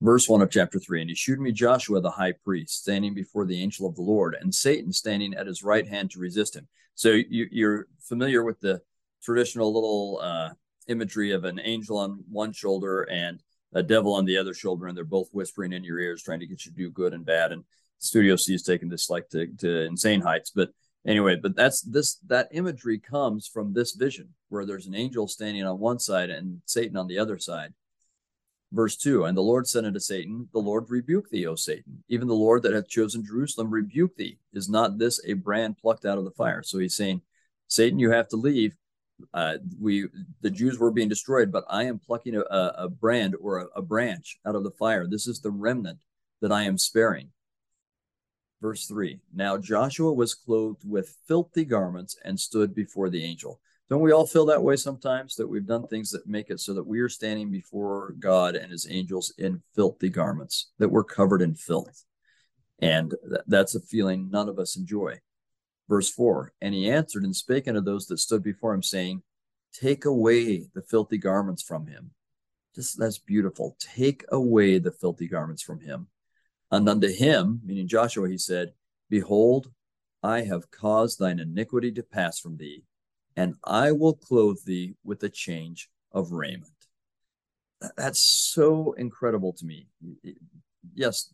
verse 0.00 0.28
1 0.28 0.42
of 0.42 0.50
chapter 0.50 0.78
3 0.78 1.00
and 1.00 1.10
he 1.10 1.16
shewed 1.16 1.40
me 1.40 1.50
joshua 1.50 2.00
the 2.00 2.10
high 2.10 2.32
priest 2.44 2.80
standing 2.80 3.14
before 3.14 3.44
the 3.44 3.60
angel 3.60 3.86
of 3.86 3.96
the 3.96 4.02
lord 4.02 4.36
and 4.40 4.54
satan 4.54 4.92
standing 4.92 5.34
at 5.34 5.46
his 5.46 5.62
right 5.62 5.88
hand 5.88 6.10
to 6.10 6.20
resist 6.20 6.54
him 6.54 6.66
so 6.94 7.10
you, 7.28 7.68
are 7.68 7.86
familiar 8.00 8.44
with 8.44 8.58
the 8.60 8.80
traditional 9.22 9.72
little 9.72 10.20
uh, 10.22 10.50
imagery 10.86 11.32
of 11.32 11.44
an 11.44 11.60
angel 11.62 11.98
on 11.98 12.22
one 12.30 12.52
shoulder 12.52 13.02
and 13.02 13.42
a 13.74 13.82
devil 13.82 14.14
on 14.14 14.24
the 14.24 14.36
other 14.36 14.54
shoulder 14.54 14.86
and 14.86 14.96
they're 14.96 15.04
both 15.04 15.28
whispering 15.32 15.72
in 15.72 15.84
your 15.84 15.98
ears 15.98 16.22
trying 16.22 16.40
to 16.40 16.46
get 16.46 16.64
you 16.64 16.72
to 16.72 16.76
do 16.76 16.90
good 16.90 17.12
and 17.12 17.24
bad 17.24 17.52
and 17.52 17.64
studio 17.98 18.36
c 18.36 18.54
is 18.54 18.62
taking 18.62 18.88
this 18.88 19.10
like 19.10 19.28
to, 19.28 19.46
to 19.58 19.82
insane 19.82 20.20
heights 20.20 20.50
but 20.54 20.70
anyway 21.06 21.36
but 21.36 21.54
that's 21.54 21.82
this 21.82 22.16
that 22.26 22.48
imagery 22.52 22.98
comes 22.98 23.46
from 23.46 23.72
this 23.72 23.92
vision 23.92 24.28
where 24.48 24.64
there's 24.64 24.86
an 24.86 24.94
angel 24.94 25.28
standing 25.28 25.64
on 25.64 25.78
one 25.78 25.98
side 25.98 26.30
and 26.30 26.60
satan 26.64 26.96
on 26.96 27.06
the 27.06 27.18
other 27.18 27.38
side 27.38 27.72
Verse 28.72 28.96
2 28.96 29.24
And 29.24 29.36
the 29.36 29.42
Lord 29.42 29.66
said 29.66 29.84
unto 29.84 29.98
Satan, 29.98 30.48
The 30.52 30.58
Lord 30.58 30.90
rebuke 30.90 31.30
thee, 31.30 31.46
O 31.46 31.54
Satan. 31.54 32.02
Even 32.08 32.28
the 32.28 32.34
Lord 32.34 32.62
that 32.62 32.74
hath 32.74 32.88
chosen 32.88 33.24
Jerusalem 33.24 33.70
rebuke 33.70 34.16
thee. 34.16 34.38
Is 34.52 34.68
not 34.68 34.98
this 34.98 35.20
a 35.26 35.34
brand 35.34 35.78
plucked 35.78 36.04
out 36.04 36.18
of 36.18 36.24
the 36.24 36.30
fire? 36.32 36.62
So 36.62 36.78
he's 36.78 36.94
saying, 36.94 37.22
Satan, 37.66 37.98
you 37.98 38.10
have 38.10 38.28
to 38.28 38.36
leave. 38.36 38.76
Uh, 39.34 39.54
we 39.80 40.06
the 40.40 40.50
Jews 40.50 40.78
were 40.78 40.90
being 40.90 41.08
destroyed, 41.08 41.50
but 41.52 41.64
I 41.68 41.84
am 41.84 41.98
plucking 41.98 42.36
a, 42.36 42.42
a 42.76 42.88
brand 42.88 43.36
or 43.40 43.58
a, 43.58 43.66
a 43.76 43.82
branch 43.82 44.38
out 44.46 44.54
of 44.54 44.64
the 44.64 44.70
fire. 44.70 45.06
This 45.06 45.26
is 45.26 45.40
the 45.40 45.50
remnant 45.50 46.00
that 46.40 46.52
I 46.52 46.62
am 46.64 46.78
sparing. 46.78 47.30
Verse 48.60 48.86
3 48.86 49.20
Now 49.34 49.56
Joshua 49.56 50.12
was 50.12 50.34
clothed 50.34 50.88
with 50.88 51.16
filthy 51.26 51.64
garments 51.64 52.16
and 52.24 52.38
stood 52.38 52.74
before 52.74 53.10
the 53.10 53.24
angel. 53.24 53.60
Don't 53.88 54.02
we 54.02 54.12
all 54.12 54.26
feel 54.26 54.44
that 54.46 54.62
way 54.62 54.76
sometimes 54.76 55.34
that 55.36 55.48
we've 55.48 55.66
done 55.66 55.86
things 55.86 56.10
that 56.10 56.26
make 56.26 56.50
it 56.50 56.60
so 56.60 56.74
that 56.74 56.86
we 56.86 57.00
are 57.00 57.08
standing 57.08 57.50
before 57.50 58.14
God 58.18 58.54
and 58.54 58.70
his 58.70 58.86
angels 58.90 59.32
in 59.38 59.62
filthy 59.74 60.10
garments, 60.10 60.72
that 60.78 60.90
we're 60.90 61.04
covered 61.04 61.40
in 61.40 61.54
filth? 61.54 62.04
And 62.80 63.14
th- 63.26 63.40
that's 63.46 63.74
a 63.74 63.80
feeling 63.80 64.28
none 64.30 64.48
of 64.48 64.58
us 64.58 64.76
enjoy. 64.76 65.20
Verse 65.88 66.10
4 66.10 66.52
And 66.60 66.74
he 66.74 66.90
answered 66.90 67.24
and 67.24 67.34
spake 67.34 67.66
unto 67.66 67.80
those 67.80 68.06
that 68.06 68.18
stood 68.18 68.42
before 68.42 68.74
him, 68.74 68.82
saying, 68.82 69.22
Take 69.72 70.04
away 70.04 70.68
the 70.74 70.82
filthy 70.82 71.18
garments 71.18 71.62
from 71.62 71.86
him. 71.86 72.10
Just 72.74 72.98
that's 72.98 73.18
beautiful. 73.18 73.76
Take 73.80 74.24
away 74.30 74.78
the 74.78 74.92
filthy 74.92 75.28
garments 75.28 75.62
from 75.62 75.80
him. 75.80 76.08
And 76.70 76.88
unto 76.88 77.08
him, 77.08 77.60
meaning 77.64 77.88
Joshua, 77.88 78.28
he 78.28 78.38
said, 78.38 78.72
Behold, 79.08 79.70
I 80.22 80.42
have 80.42 80.70
caused 80.70 81.18
thine 81.18 81.38
iniquity 81.38 81.92
to 81.92 82.02
pass 82.02 82.38
from 82.38 82.56
thee, 82.56 82.84
and 83.36 83.54
I 83.64 83.92
will 83.92 84.14
clothe 84.14 84.64
thee 84.66 84.96
with 85.04 85.22
a 85.22 85.28
change 85.28 85.88
of 86.12 86.32
raiment. 86.32 86.72
That's 87.96 88.20
so 88.20 88.92
incredible 88.92 89.52
to 89.54 89.64
me. 89.64 89.86
Yes, 90.94 91.32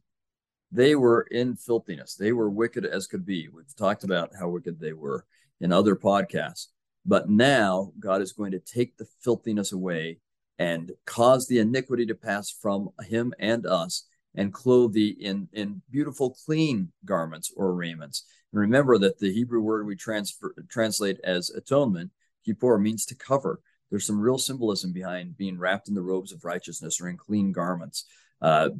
they 0.74 0.96
were 0.96 1.22
in 1.30 1.54
filthiness. 1.54 2.16
They 2.16 2.32
were 2.32 2.50
wicked 2.50 2.84
as 2.84 3.06
could 3.06 3.24
be. 3.24 3.48
We've 3.48 3.76
talked 3.76 4.02
about 4.02 4.32
how 4.38 4.48
wicked 4.48 4.80
they 4.80 4.92
were 4.92 5.24
in 5.60 5.72
other 5.72 5.94
podcasts. 5.94 6.66
But 7.06 7.30
now 7.30 7.92
God 8.00 8.20
is 8.20 8.32
going 8.32 8.50
to 8.52 8.58
take 8.58 8.96
the 8.96 9.06
filthiness 9.22 9.70
away 9.70 10.18
and 10.58 10.90
cause 11.06 11.46
the 11.46 11.60
iniquity 11.60 12.06
to 12.06 12.14
pass 12.14 12.50
from 12.50 12.88
him 13.06 13.32
and 13.38 13.64
us 13.66 14.06
and 14.34 14.52
clothe 14.52 14.94
thee 14.94 15.16
in, 15.20 15.48
in 15.52 15.80
beautiful, 15.90 16.36
clean 16.44 16.90
garments 17.04 17.52
or 17.56 17.72
raiments. 17.74 18.24
And 18.52 18.60
remember 18.60 18.98
that 18.98 19.20
the 19.20 19.32
Hebrew 19.32 19.60
word 19.60 19.86
we 19.86 19.94
transfer, 19.94 20.56
translate 20.68 21.20
as 21.22 21.50
atonement, 21.50 22.10
kippur, 22.44 22.78
means 22.78 23.06
to 23.06 23.14
cover. 23.14 23.60
There's 23.90 24.06
some 24.06 24.18
real 24.18 24.38
symbolism 24.38 24.92
behind 24.92 25.36
being 25.36 25.56
wrapped 25.56 25.86
in 25.86 25.94
the 25.94 26.02
robes 26.02 26.32
of 26.32 26.44
righteousness 26.44 27.00
or 27.00 27.08
in 27.08 27.16
clean 27.16 27.52
garments. 27.52 28.06
Uh, 28.42 28.70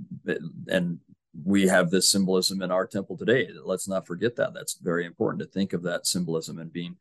and 0.66 0.98
we 1.42 1.66
have 1.66 1.90
this 1.90 2.10
symbolism 2.10 2.62
in 2.62 2.70
our 2.70 2.86
temple 2.86 3.16
today. 3.16 3.48
Let's 3.64 3.88
not 3.88 4.06
forget 4.06 4.36
that. 4.36 4.54
That's 4.54 4.74
very 4.74 5.04
important 5.04 5.42
to 5.42 5.48
think 5.48 5.72
of 5.72 5.82
that 5.82 6.06
symbolism 6.06 6.58
and 6.58 6.72
being 6.72 6.96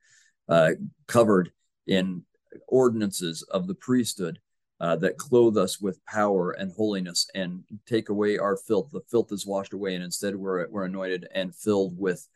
uh, 0.50 0.72
covered 1.08 1.52
in 1.86 2.24
ordinances 2.68 3.44
of 3.44 3.68
the 3.68 3.76
priesthood 3.76 4.40
uh, 4.80 4.96
that 4.98 5.18
clothe 5.18 5.58
us 5.58 5.80
with 5.80 6.04
power 6.06 6.52
and 6.52 6.72
holiness 6.72 7.30
and 7.36 7.64
take 7.86 8.10
away 8.10 8.38
our 8.38 8.58
filth. 8.58 8.90
The 8.92 9.02
filth 9.10 9.32
is 9.32 9.46
washed 9.46 9.74
away, 9.74 9.96
and 9.96 10.04
instead 10.04 10.36
we're, 10.36 10.68
we're 10.70 10.86
anointed 10.86 11.28
and 11.34 11.56
filled 11.56 11.98
with 11.98 12.28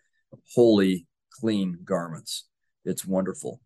holy, 0.56 1.08
clean 1.32 1.80
garments. 1.84 2.46
It's 2.86 3.06
wonderful. 3.06 3.60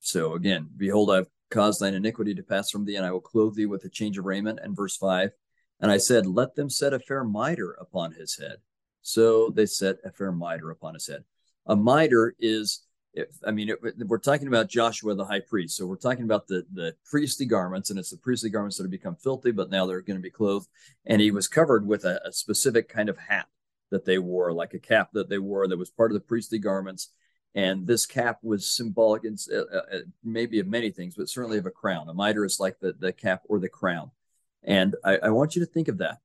So 0.00 0.34
again, 0.34 0.68
behold, 0.76 1.10
I've 1.10 1.26
caused 1.50 1.80
thine 1.80 1.94
iniquity 1.94 2.34
to 2.34 2.42
pass 2.42 2.70
from 2.70 2.84
thee, 2.84 2.96
and 2.96 3.04
I 3.04 3.10
will 3.10 3.20
clothe 3.20 3.56
thee 3.56 3.66
with 3.66 3.84
a 3.84 3.90
change 3.90 4.16
of 4.16 4.24
raiment. 4.24 4.60
And 4.62 4.76
verse 4.76 4.96
5 4.96 5.30
and 5.80 5.90
I 5.90 5.98
said, 5.98 6.26
Let 6.26 6.54
them 6.54 6.70
set 6.70 6.92
a 6.92 6.98
fair 6.98 7.24
mitre 7.24 7.76
upon 7.80 8.12
his 8.12 8.36
head. 8.36 8.58
So 9.02 9.50
they 9.50 9.66
set 9.66 9.96
a 10.04 10.10
fair 10.10 10.32
mitre 10.32 10.70
upon 10.70 10.94
his 10.94 11.06
head. 11.06 11.24
A 11.66 11.76
mitre 11.76 12.34
is, 12.38 12.82
if, 13.14 13.28
I 13.46 13.52
mean, 13.52 13.70
it, 13.70 13.78
we're 14.06 14.18
talking 14.18 14.48
about 14.48 14.68
Joshua 14.68 15.14
the 15.14 15.24
high 15.24 15.40
priest. 15.40 15.76
So 15.76 15.86
we're 15.86 15.96
talking 15.96 16.24
about 16.24 16.46
the, 16.46 16.66
the 16.72 16.94
priestly 17.08 17.46
garments, 17.46 17.90
and 17.90 17.98
it's 17.98 18.10
the 18.10 18.16
priestly 18.16 18.50
garments 18.50 18.76
that 18.76 18.84
have 18.84 18.90
become 18.90 19.16
filthy, 19.16 19.50
but 19.50 19.70
now 19.70 19.86
they're 19.86 20.00
going 20.00 20.18
to 20.18 20.22
be 20.22 20.30
clothed. 20.30 20.68
And 21.06 21.20
he 21.20 21.30
was 21.30 21.48
covered 21.48 21.86
with 21.86 22.04
a, 22.04 22.20
a 22.26 22.32
specific 22.32 22.88
kind 22.88 23.08
of 23.08 23.18
hat 23.18 23.46
that 23.90 24.04
they 24.04 24.18
wore, 24.18 24.52
like 24.52 24.74
a 24.74 24.78
cap 24.78 25.10
that 25.12 25.28
they 25.28 25.38
wore 25.38 25.66
that 25.68 25.78
was 25.78 25.90
part 25.90 26.10
of 26.10 26.14
the 26.14 26.20
priestly 26.20 26.58
garments. 26.58 27.08
And 27.54 27.86
this 27.86 28.04
cap 28.04 28.38
was 28.42 28.70
symbolic, 28.70 29.24
in, 29.24 29.36
uh, 29.52 29.76
uh, 29.76 29.98
maybe 30.22 30.60
of 30.60 30.66
many 30.66 30.90
things, 30.90 31.14
but 31.16 31.28
certainly 31.28 31.58
of 31.58 31.66
a 31.66 31.70
crown. 31.70 32.08
A 32.08 32.14
mitre 32.14 32.44
is 32.44 32.60
like 32.60 32.78
the, 32.78 32.92
the 32.98 33.12
cap 33.12 33.42
or 33.48 33.58
the 33.58 33.68
crown. 33.68 34.10
And 34.62 34.96
I, 35.04 35.18
I 35.18 35.28
want 35.30 35.56
you 35.56 35.64
to 35.64 35.70
think 35.70 35.88
of 35.88 35.98
that. 35.98 36.18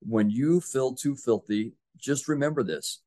When 0.00 0.30
you 0.30 0.60
feel 0.60 0.94
too 0.94 1.16
filthy, 1.16 1.72
just 1.96 2.28
remember 2.28 2.62
this 2.62 3.00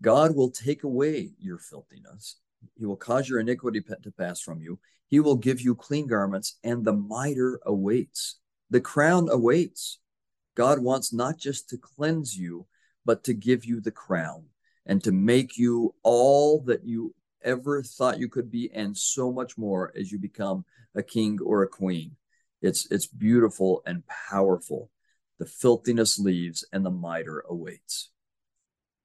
God 0.00 0.36
will 0.36 0.50
take 0.50 0.84
away 0.84 1.32
your 1.38 1.58
filthiness. 1.58 2.36
He 2.78 2.86
will 2.86 2.96
cause 2.96 3.28
your 3.28 3.40
iniquity 3.40 3.80
to 3.80 4.10
pass 4.12 4.40
from 4.40 4.60
you. 4.60 4.78
He 5.08 5.20
will 5.20 5.36
give 5.36 5.60
you 5.60 5.74
clean 5.74 6.06
garments, 6.06 6.58
and 6.64 6.84
the 6.84 6.92
mitre 6.92 7.60
awaits. 7.64 8.38
The 8.70 8.80
crown 8.80 9.28
awaits. 9.30 9.98
God 10.56 10.80
wants 10.80 11.12
not 11.12 11.38
just 11.38 11.68
to 11.70 11.78
cleanse 11.78 12.36
you, 12.36 12.66
but 13.04 13.22
to 13.24 13.34
give 13.34 13.64
you 13.64 13.80
the 13.80 13.92
crown 13.92 14.46
and 14.84 15.02
to 15.04 15.12
make 15.12 15.56
you 15.56 15.94
all 16.02 16.60
that 16.62 16.84
you 16.84 17.14
ever 17.42 17.82
thought 17.82 18.18
you 18.18 18.28
could 18.28 18.50
be, 18.50 18.70
and 18.72 18.96
so 18.96 19.32
much 19.32 19.56
more 19.56 19.92
as 19.96 20.10
you 20.10 20.18
become 20.18 20.64
a 20.94 21.02
king 21.02 21.38
or 21.40 21.62
a 21.62 21.68
queen. 21.68 22.16
It's 22.62 22.90
it's 22.90 23.06
beautiful 23.06 23.82
and 23.86 24.02
powerful. 24.06 24.90
The 25.38 25.46
filthiness 25.46 26.18
leaves 26.18 26.64
and 26.72 26.84
the 26.84 26.90
mitre 26.90 27.44
awaits. 27.48 28.10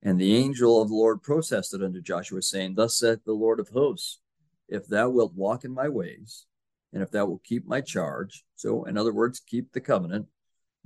And 0.01 0.19
the 0.19 0.35
angel 0.35 0.81
of 0.81 0.89
the 0.89 0.95
Lord 0.95 1.21
protested 1.21 1.83
unto 1.83 2.01
Joshua, 2.01 2.41
saying, 2.41 2.75
Thus 2.75 2.97
saith 2.97 3.23
the 3.23 3.33
Lord 3.33 3.59
of 3.59 3.69
hosts, 3.69 4.19
if 4.67 4.87
thou 4.87 5.09
wilt 5.09 5.35
walk 5.35 5.63
in 5.63 5.73
my 5.73 5.89
ways, 5.89 6.45
and 6.91 7.03
if 7.03 7.11
thou 7.11 7.25
wilt 7.25 7.43
keep 7.43 7.67
my 7.67 7.81
charge, 7.81 8.43
so 8.55 8.85
in 8.85 8.97
other 8.97 9.13
words, 9.13 9.39
keep 9.39 9.73
the 9.73 9.81
covenant, 9.81 10.27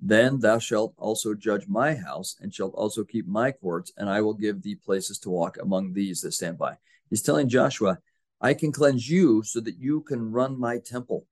then 0.02 0.40
thou 0.40 0.60
shalt 0.60 0.94
also 0.98 1.34
judge 1.34 1.68
my 1.68 1.96
house, 1.96 2.36
and 2.42 2.54
shalt 2.54 2.74
also 2.74 3.06
keep 3.06 3.26
my 3.26 3.52
courts, 3.52 3.94
and 3.96 4.10
I 4.10 4.20
will 4.20 4.34
give 4.34 4.62
thee 4.62 4.76
places 4.76 5.18
to 5.20 5.30
walk 5.30 5.58
among 5.62 5.94
these 5.94 6.20
that 6.22 6.34
stand 6.34 6.58
by. 6.58 6.78
He's 7.10 7.22
telling 7.22 7.48
Joshua, 7.48 8.00
I 8.42 8.54
can 8.54 8.74
cleanse 8.74 9.10
you 9.10 9.44
so 9.44 9.62
that 9.62 9.78
you 9.78 10.02
can 10.02 10.32
run 10.32 10.60
my 10.60 10.80
temple 10.80 11.26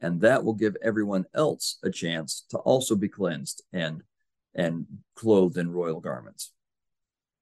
and 0.00 0.20
that 0.20 0.44
will 0.44 0.54
give 0.54 0.76
everyone 0.82 1.24
else 1.34 1.78
a 1.82 1.90
chance 1.90 2.44
to 2.50 2.58
also 2.58 2.94
be 2.94 3.08
cleansed 3.08 3.62
and 3.72 4.02
and 4.54 4.86
clothed 5.14 5.58
in 5.58 5.70
royal 5.70 6.00
garments. 6.00 6.52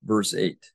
Verse 0.04 0.34
8 0.34 0.72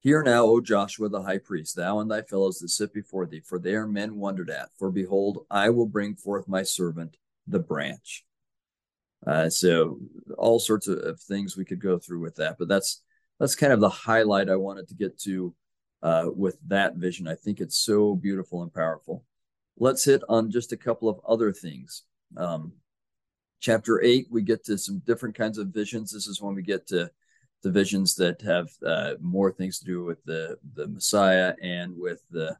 hear 0.00 0.22
now 0.22 0.44
o 0.44 0.60
joshua 0.60 1.08
the 1.08 1.22
high 1.22 1.38
priest 1.38 1.74
thou 1.74 1.98
and 1.98 2.10
thy 2.10 2.22
fellows 2.22 2.58
that 2.58 2.68
sit 2.68 2.92
before 2.92 3.26
thee 3.26 3.40
for 3.40 3.58
they 3.58 3.74
are 3.74 3.88
men 3.88 4.16
wondered 4.16 4.50
at 4.50 4.68
for 4.78 4.90
behold 4.90 5.44
i 5.50 5.68
will 5.68 5.86
bring 5.86 6.14
forth 6.14 6.46
my 6.46 6.62
servant 6.62 7.16
the 7.48 7.58
branch. 7.58 8.24
Uh, 9.26 9.48
so 9.48 9.98
all 10.36 10.58
sorts 10.58 10.86
of, 10.86 10.98
of, 10.98 11.20
things 11.20 11.56
we 11.56 11.64
could 11.64 11.80
go 11.80 11.98
through 11.98 12.20
with 12.20 12.36
that 12.36 12.56
but 12.58 12.68
that's 12.68 13.02
that's 13.40 13.56
kind 13.56 13.72
of 13.72 13.80
the 13.80 13.88
highlight 13.88 14.48
i 14.48 14.56
wanted 14.56 14.86
to 14.86 14.94
get 14.94 15.18
to 15.18 15.54
uh, 16.02 16.26
with 16.34 16.56
that 16.68 16.96
vision. 16.96 17.26
I 17.26 17.34
think 17.34 17.60
it's 17.60 17.78
so 17.78 18.14
beautiful 18.14 18.62
and 18.62 18.72
powerful 18.72 19.24
let's 19.78 20.04
hit 20.04 20.22
on 20.28 20.50
just 20.50 20.72
a 20.72 20.76
couple 20.76 21.08
of 21.08 21.20
other 21.26 21.52
things. 21.52 22.02
Um, 22.36 22.72
chapter 23.60 24.02
eight, 24.02 24.26
we 24.30 24.42
get 24.42 24.64
to 24.64 24.78
some 24.78 25.02
different 25.06 25.34
kinds 25.34 25.58
of 25.58 25.68
visions. 25.68 26.12
This 26.12 26.26
is 26.26 26.40
when 26.40 26.54
we 26.54 26.62
get 26.62 26.86
to 26.88 27.10
the 27.62 27.70
visions 27.70 28.14
that 28.16 28.40
have 28.42 28.68
uh, 28.84 29.14
more 29.20 29.50
things 29.50 29.78
to 29.78 29.84
do 29.84 30.04
with 30.04 30.22
the 30.24 30.58
the 30.74 30.86
Messiah 30.86 31.54
and 31.62 31.96
with 31.96 32.22
the 32.30 32.56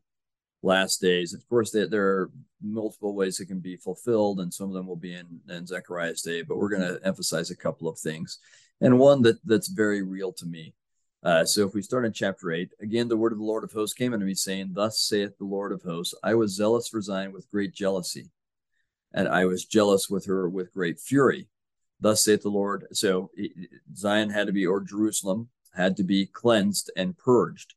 last 0.62 1.00
days. 1.00 1.32
Of 1.32 1.46
course, 1.48 1.70
they, 1.70 1.86
there 1.86 2.06
are 2.06 2.30
multiple 2.62 3.14
ways 3.14 3.38
it 3.38 3.46
can 3.46 3.60
be 3.60 3.76
fulfilled, 3.76 4.40
and 4.40 4.52
some 4.52 4.68
of 4.68 4.74
them 4.74 4.86
will 4.86 4.96
be 4.96 5.14
in, 5.14 5.40
in 5.48 5.66
Zechariah's 5.66 6.22
day. 6.22 6.42
But 6.42 6.56
we're 6.56 6.70
going 6.70 6.82
to 6.82 7.00
emphasize 7.06 7.50
a 7.50 7.56
couple 7.56 7.88
of 7.88 7.98
things, 7.98 8.38
and 8.80 8.98
one 8.98 9.22
that 9.22 9.38
that's 9.44 9.68
very 9.68 10.02
real 10.02 10.32
to 10.32 10.46
me. 10.46 10.74
Uh, 11.22 11.44
so 11.44 11.66
if 11.66 11.74
we 11.74 11.82
start 11.82 12.04
in 12.04 12.12
chapter 12.12 12.52
8, 12.52 12.70
again, 12.80 13.08
the 13.08 13.16
word 13.16 13.32
of 13.32 13.38
the 13.38 13.44
Lord 13.44 13.64
of 13.64 13.72
hosts 13.72 13.94
came 13.94 14.12
unto 14.12 14.24
me, 14.24 14.34
saying, 14.34 14.70
Thus 14.72 15.00
saith 15.00 15.36
the 15.38 15.44
Lord 15.44 15.72
of 15.72 15.82
hosts, 15.82 16.14
I 16.22 16.34
was 16.34 16.54
zealous 16.54 16.88
for 16.88 17.00
Zion 17.00 17.32
with 17.32 17.50
great 17.50 17.74
jealousy, 17.74 18.30
and 19.12 19.26
I 19.26 19.46
was 19.46 19.64
jealous 19.64 20.08
with 20.08 20.26
her 20.26 20.48
with 20.48 20.72
great 20.72 21.00
fury. 21.00 21.48
Thus 22.00 22.24
saith 22.24 22.42
the 22.42 22.50
Lord. 22.50 22.86
So 22.92 23.30
Zion 23.94 24.30
had 24.30 24.46
to 24.46 24.52
be, 24.52 24.66
or 24.66 24.80
Jerusalem 24.80 25.48
had 25.74 25.96
to 25.96 26.04
be 26.04 26.26
cleansed 26.26 26.90
and 26.96 27.16
purged. 27.16 27.74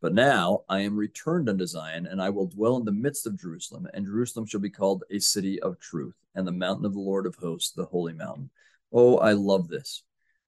But 0.00 0.14
now 0.14 0.62
I 0.68 0.80
am 0.80 0.96
returned 0.96 1.48
unto 1.48 1.66
Zion, 1.66 2.06
and 2.06 2.20
I 2.20 2.30
will 2.30 2.46
dwell 2.46 2.76
in 2.76 2.84
the 2.84 2.92
midst 2.92 3.26
of 3.26 3.40
Jerusalem, 3.40 3.88
and 3.94 4.06
Jerusalem 4.06 4.46
shall 4.46 4.60
be 4.60 4.70
called 4.70 5.04
a 5.10 5.18
city 5.18 5.60
of 5.60 5.80
truth, 5.80 6.14
and 6.34 6.46
the 6.46 6.52
mountain 6.52 6.84
of 6.84 6.92
the 6.92 7.00
Lord 7.00 7.26
of 7.26 7.34
hosts, 7.36 7.72
the 7.72 7.86
holy 7.86 8.12
mountain. 8.12 8.50
Oh, 8.92 9.16
I 9.16 9.32
love 9.32 9.68
this. 9.68 10.02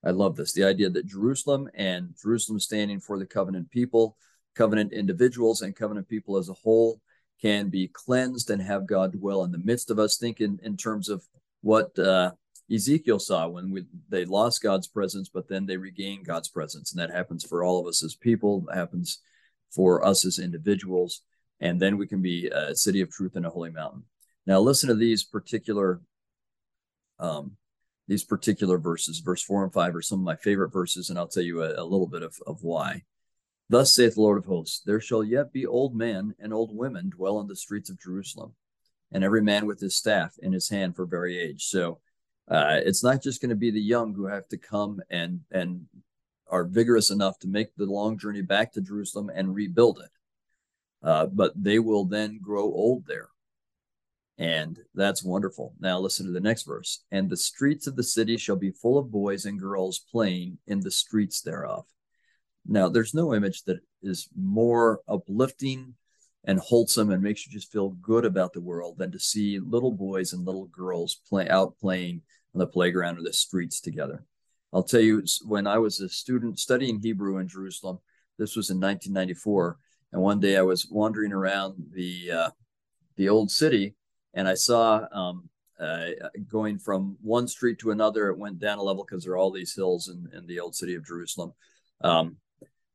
I 0.04 0.10
love 0.10 0.36
this. 0.36 0.52
The 0.52 0.64
idea 0.64 0.90
that 0.90 1.06
Jerusalem 1.06 1.68
and 1.74 2.14
Jerusalem 2.20 2.60
standing 2.60 3.00
for 3.00 3.18
the 3.18 3.26
covenant 3.26 3.70
people, 3.70 4.16
covenant 4.54 4.92
individuals, 4.92 5.62
and 5.62 5.74
covenant 5.74 6.08
people 6.08 6.36
as 6.36 6.48
a 6.48 6.54
whole 6.54 7.00
can 7.40 7.68
be 7.68 7.88
cleansed 7.88 8.50
and 8.50 8.60
have 8.62 8.86
God 8.86 9.12
dwell 9.12 9.44
in 9.44 9.52
the 9.52 9.58
midst 9.58 9.90
of 9.90 9.98
us. 9.98 10.16
Think 10.16 10.40
in, 10.40 10.58
in 10.62 10.76
terms 10.76 11.08
of 11.08 11.24
what 11.62 11.96
uh, 11.98 12.32
Ezekiel 12.72 13.18
saw 13.18 13.48
when 13.48 13.70
we, 13.70 13.86
they 14.08 14.24
lost 14.24 14.62
God's 14.62 14.86
presence, 14.86 15.28
but 15.28 15.48
then 15.48 15.66
they 15.66 15.76
regained 15.76 16.26
God's 16.26 16.48
presence. 16.48 16.92
And 16.92 17.00
that 17.00 17.14
happens 17.14 17.44
for 17.44 17.64
all 17.64 17.80
of 17.80 17.86
us 17.86 18.04
as 18.04 18.14
people, 18.14 18.66
happens 18.72 19.20
for 19.70 20.04
us 20.04 20.24
as 20.24 20.38
individuals. 20.38 21.22
and 21.60 21.80
then 21.80 21.96
we 21.96 22.06
can 22.06 22.22
be 22.22 22.48
a 22.48 22.74
city 22.74 23.00
of 23.00 23.10
truth 23.10 23.36
and 23.36 23.46
a 23.46 23.50
holy 23.50 23.70
mountain. 23.70 24.04
Now, 24.46 24.60
listen 24.60 24.88
to 24.88 24.94
these 24.94 25.24
particular 25.24 26.00
um, 27.18 27.56
these 28.08 28.24
particular 28.24 28.78
verses. 28.78 29.20
Verse 29.20 29.42
four 29.42 29.62
and 29.62 29.72
five 29.72 29.94
are 29.94 30.02
some 30.02 30.18
of 30.18 30.24
my 30.24 30.36
favorite 30.36 30.72
verses, 30.72 31.10
and 31.10 31.18
I'll 31.18 31.28
tell 31.28 31.42
you 31.42 31.62
a, 31.62 31.80
a 31.80 31.84
little 31.84 32.08
bit 32.08 32.22
of, 32.22 32.34
of 32.46 32.62
why. 32.62 33.04
Thus 33.68 33.94
saith 33.94 34.14
the 34.14 34.22
Lord 34.22 34.38
of 34.38 34.46
hosts, 34.46 34.80
there 34.80 35.00
shall 35.00 35.22
yet 35.22 35.52
be 35.52 35.66
old 35.66 35.94
men 35.94 36.34
and 36.40 36.54
old 36.54 36.74
women 36.74 37.10
dwell 37.10 37.38
in 37.40 37.46
the 37.46 37.54
streets 37.54 37.90
of 37.90 38.00
Jerusalem, 38.00 38.54
and 39.12 39.22
every 39.22 39.42
man 39.42 39.66
with 39.66 39.78
his 39.78 39.94
staff 39.94 40.34
in 40.42 40.52
his 40.52 40.70
hand 40.70 40.96
for 40.96 41.04
very 41.04 41.38
age. 41.38 41.64
So 41.64 42.00
uh, 42.50 42.80
it's 42.82 43.04
not 43.04 43.22
just 43.22 43.42
going 43.42 43.50
to 43.50 43.56
be 43.56 43.70
the 43.70 43.80
young 43.80 44.14
who 44.14 44.26
have 44.26 44.48
to 44.48 44.56
come 44.56 45.00
and 45.10 45.40
and 45.50 45.86
are 46.50 46.64
vigorous 46.64 47.10
enough 47.10 47.38
to 47.38 47.46
make 47.46 47.76
the 47.76 47.84
long 47.84 48.18
journey 48.18 48.40
back 48.40 48.72
to 48.72 48.80
Jerusalem 48.80 49.30
and 49.34 49.54
rebuild 49.54 49.98
it. 49.98 50.10
Uh, 51.06 51.26
but 51.26 51.52
they 51.54 51.78
will 51.78 52.06
then 52.06 52.40
grow 52.42 52.64
old 52.64 53.06
there. 53.06 53.28
And 54.38 54.78
that's 54.94 55.24
wonderful. 55.24 55.74
Now, 55.80 55.98
listen 55.98 56.26
to 56.26 56.32
the 56.32 56.40
next 56.40 56.62
verse. 56.62 57.02
And 57.10 57.28
the 57.28 57.36
streets 57.36 57.88
of 57.88 57.96
the 57.96 58.04
city 58.04 58.36
shall 58.36 58.56
be 58.56 58.70
full 58.70 58.96
of 58.96 59.10
boys 59.10 59.44
and 59.44 59.58
girls 59.58 59.98
playing 59.98 60.58
in 60.68 60.80
the 60.80 60.92
streets 60.92 61.40
thereof. 61.42 61.84
Now, 62.64 62.88
there's 62.88 63.14
no 63.14 63.34
image 63.34 63.64
that 63.64 63.80
is 64.02 64.28
more 64.36 65.00
uplifting 65.08 65.94
and 66.44 66.60
wholesome 66.60 67.10
and 67.10 67.22
makes 67.22 67.46
you 67.46 67.52
just 67.52 67.72
feel 67.72 67.90
good 67.90 68.24
about 68.24 68.52
the 68.52 68.60
world 68.60 68.98
than 68.98 69.10
to 69.10 69.18
see 69.18 69.58
little 69.58 69.90
boys 69.90 70.32
and 70.32 70.46
little 70.46 70.66
girls 70.66 71.20
play 71.28 71.48
out 71.48 71.76
playing 71.80 72.22
on 72.54 72.60
the 72.60 72.66
playground 72.66 73.18
or 73.18 73.22
the 73.22 73.32
streets 73.32 73.80
together. 73.80 74.24
I'll 74.72 74.82
tell 74.82 75.00
you, 75.00 75.24
when 75.46 75.66
I 75.66 75.78
was 75.78 76.00
a 76.00 76.08
student 76.08 76.58
studying 76.58 77.00
Hebrew 77.00 77.38
in 77.38 77.48
Jerusalem, 77.48 77.98
this 78.38 78.54
was 78.54 78.70
in 78.70 78.76
1994, 78.76 79.78
and 80.12 80.22
one 80.22 80.40
day 80.40 80.56
I 80.56 80.62
was 80.62 80.86
wandering 80.90 81.32
around 81.32 81.74
the 81.92 82.30
uh, 82.30 82.50
the 83.16 83.28
old 83.28 83.50
city, 83.50 83.94
and 84.34 84.48
I 84.48 84.54
saw 84.54 85.06
um, 85.12 85.48
uh, 85.80 86.08
going 86.48 86.78
from 86.78 87.16
one 87.22 87.48
street 87.48 87.78
to 87.80 87.90
another. 87.90 88.28
It 88.28 88.38
went 88.38 88.58
down 88.58 88.78
a 88.78 88.82
level 88.82 89.04
because 89.04 89.24
there 89.24 89.34
are 89.34 89.38
all 89.38 89.50
these 89.50 89.74
hills 89.74 90.08
in, 90.08 90.28
in 90.36 90.46
the 90.46 90.60
old 90.60 90.74
city 90.74 90.94
of 90.94 91.06
Jerusalem. 91.06 91.52
Um, 92.00 92.36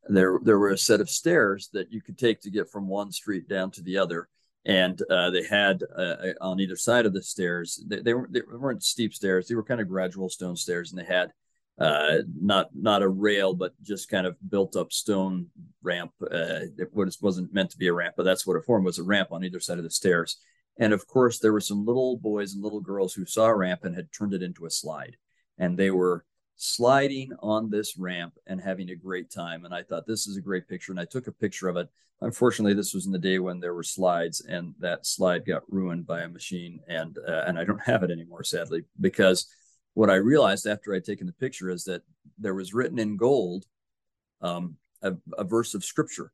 there, 0.10 0.40
there 0.44 0.60
were 0.60 0.72
a 0.72 0.78
set 0.78 1.02
of 1.02 1.10
stairs 1.10 1.70
that 1.74 1.92
you 1.92 2.02
could 2.02 2.18
take 2.18 2.42
to 2.42 2.52
get 2.52 2.70
from 2.70 2.88
one 2.88 3.12
street 3.12 3.48
down 3.48 3.72
to 3.72 3.82
the 3.82 3.98
other, 3.98 4.28
and 4.66 5.02
uh, 5.10 5.30
they 5.30 5.44
had 5.44 5.82
uh, 5.96 6.16
on 6.42 6.60
either 6.60 6.76
side 6.76 7.06
of 7.06 7.14
the 7.14 7.24
stairs. 7.24 7.82
They, 7.88 8.02
they, 8.02 8.14
were, 8.14 8.28
they 8.30 8.42
weren't 8.42 8.84
steep 8.84 9.14
stairs; 9.14 9.48
they 9.48 9.56
were 9.56 9.64
kind 9.64 9.80
of 9.80 9.88
gradual 9.88 10.30
stone 10.30 10.58
stairs, 10.58 10.92
and 10.92 11.00
they 11.00 11.06
had 11.06 11.32
uh, 11.80 12.18
not 12.40 12.70
not 12.76 13.02
a 13.02 13.08
rail, 13.08 13.54
but 13.54 13.74
just 13.82 14.10
kind 14.10 14.28
of 14.28 14.36
built 14.50 14.76
up 14.76 14.92
stone 14.92 15.48
ramp. 15.82 16.12
Uh, 16.22 16.68
it 16.78 16.90
wasn't 16.94 17.54
meant 17.54 17.72
to 17.72 17.78
be 17.78 17.88
a 17.88 17.94
ramp, 17.94 18.16
but 18.18 18.24
that's 18.24 18.46
what 18.46 18.58
it 18.58 18.66
formed 18.66 18.86
was 18.86 19.00
a 19.00 19.04
ramp 19.04 19.32
on 19.32 19.44
either 19.44 19.60
side 19.60 19.78
of 19.78 19.84
the 19.84 19.90
stairs. 19.90 20.38
And 20.78 20.94
of 20.94 21.08
course, 21.08 21.40
there 21.40 21.54
were 21.54 21.62
some 21.62 21.86
little 21.86 22.18
boys 22.18 22.54
and 22.54 22.64
little 22.64 22.82
girls 22.82 23.14
who 23.14 23.26
saw 23.26 23.46
a 23.46 23.56
ramp 23.56 23.84
and 23.84 23.96
had 23.96 24.12
turned 24.12 24.34
it 24.34 24.42
into 24.42 24.66
a 24.66 24.72
slide, 24.72 25.18
and 25.58 25.78
they 25.78 25.92
were 25.92 26.26
sliding 26.56 27.32
on 27.40 27.70
this 27.70 27.98
ramp 27.98 28.34
and 28.48 28.62
having 28.62 28.90
a 28.90 28.96
great 28.96 29.30
time. 29.30 29.66
And 29.66 29.74
I 29.74 29.84
thought 29.84 30.08
this 30.08 30.28
is 30.28 30.38
a 30.38 30.42
great 30.42 30.68
picture, 30.68 30.92
and 30.92 31.00
I 31.00 31.06
took 31.06 31.28
a 31.28 31.32
picture 31.32 31.68
of 31.68 31.78
it. 31.78 31.90
Unfortunately, 32.22 32.74
this 32.74 32.94
was 32.94 33.06
in 33.06 33.12
the 33.12 33.20
day 33.20 33.40
when 33.40 33.60
there 33.60 33.74
were 33.74 33.84
slides, 33.84 34.42
and 34.42 34.74
that 34.80 35.06
slide 35.06 35.46
got 35.46 35.64
ruined 35.72 36.08
by 36.08 36.22
a 36.22 36.30
machine, 36.30 36.80
and 36.88 37.18
uh, 37.28 37.44
and 37.48 37.60
I 37.60 37.66
don't 37.66 37.82
have 37.82 38.04
it 38.04 38.12
anymore, 38.12 38.44
sadly, 38.44 38.84
because 39.00 39.48
what 39.94 40.10
I 40.10 40.16
realized 40.16 40.66
after 40.66 40.94
I'd 40.94 41.04
taken 41.04 41.28
the 41.28 41.34
picture 41.34 41.70
is 41.70 41.84
that 41.84 42.02
there 42.38 42.56
was 42.56 42.74
written 42.74 42.98
in 42.98 43.18
gold 43.18 43.66
um, 44.42 44.78
a, 45.02 45.14
a, 45.38 45.44
verse 45.44 45.74
of 45.74 45.84
scripture, 45.84 46.32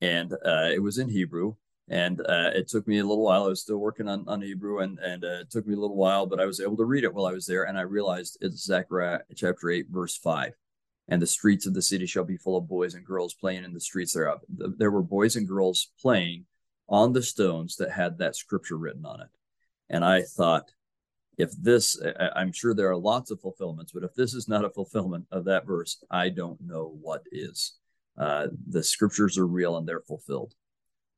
and 0.00 0.32
uh, 0.32 0.68
it 0.72 0.82
was 0.82 0.98
in 0.98 1.08
Hebrew. 1.08 1.54
And 1.90 2.20
uh, 2.20 2.50
it 2.54 2.68
took 2.68 2.86
me 2.86 2.98
a 2.98 3.04
little 3.04 3.24
while. 3.24 3.44
I 3.44 3.48
was 3.48 3.62
still 3.62 3.78
working 3.78 4.08
on, 4.08 4.24
on 4.28 4.42
Hebrew, 4.42 4.80
and 4.80 4.98
and 4.98 5.24
uh, 5.24 5.40
it 5.40 5.50
took 5.50 5.66
me 5.66 5.74
a 5.74 5.80
little 5.80 5.96
while, 5.96 6.26
but 6.26 6.40
I 6.40 6.44
was 6.44 6.60
able 6.60 6.76
to 6.76 6.84
read 6.84 7.04
it 7.04 7.14
while 7.14 7.26
I 7.26 7.32
was 7.32 7.46
there. 7.46 7.64
And 7.64 7.78
I 7.78 7.82
realized 7.82 8.36
it's 8.40 8.64
Zechariah 8.64 9.20
chapter 9.34 9.70
eight, 9.70 9.86
verse 9.90 10.16
five. 10.16 10.52
And 11.10 11.22
the 11.22 11.26
streets 11.26 11.66
of 11.66 11.72
the 11.72 11.80
city 11.80 12.04
shall 12.04 12.24
be 12.24 12.36
full 12.36 12.58
of 12.58 12.68
boys 12.68 12.92
and 12.92 13.06
girls 13.06 13.32
playing 13.32 13.64
in 13.64 13.72
the 13.72 13.80
streets 13.80 14.12
thereof. 14.12 14.40
There 14.48 14.90
were 14.90 15.02
boys 15.02 15.36
and 15.36 15.48
girls 15.48 15.88
playing 16.02 16.44
on 16.86 17.14
the 17.14 17.22
stones 17.22 17.76
that 17.76 17.90
had 17.90 18.18
that 18.18 18.36
scripture 18.36 18.76
written 18.76 19.06
on 19.06 19.22
it. 19.22 19.28
And 19.88 20.04
I 20.04 20.20
thought, 20.20 20.70
if 21.38 21.50
this, 21.52 21.98
I'm 22.36 22.52
sure 22.52 22.74
there 22.74 22.90
are 22.90 22.96
lots 22.96 23.30
of 23.30 23.40
fulfillments, 23.40 23.92
but 23.92 24.04
if 24.04 24.14
this 24.14 24.34
is 24.34 24.48
not 24.48 24.66
a 24.66 24.70
fulfillment 24.70 25.26
of 25.30 25.46
that 25.46 25.66
verse, 25.66 26.04
I 26.10 26.28
don't 26.28 26.60
know 26.60 26.94
what 27.00 27.22
is. 27.32 27.78
Uh, 28.18 28.48
the 28.68 28.82
scriptures 28.82 29.38
are 29.38 29.46
real 29.46 29.78
and 29.78 29.88
they're 29.88 30.00
fulfilled. 30.00 30.54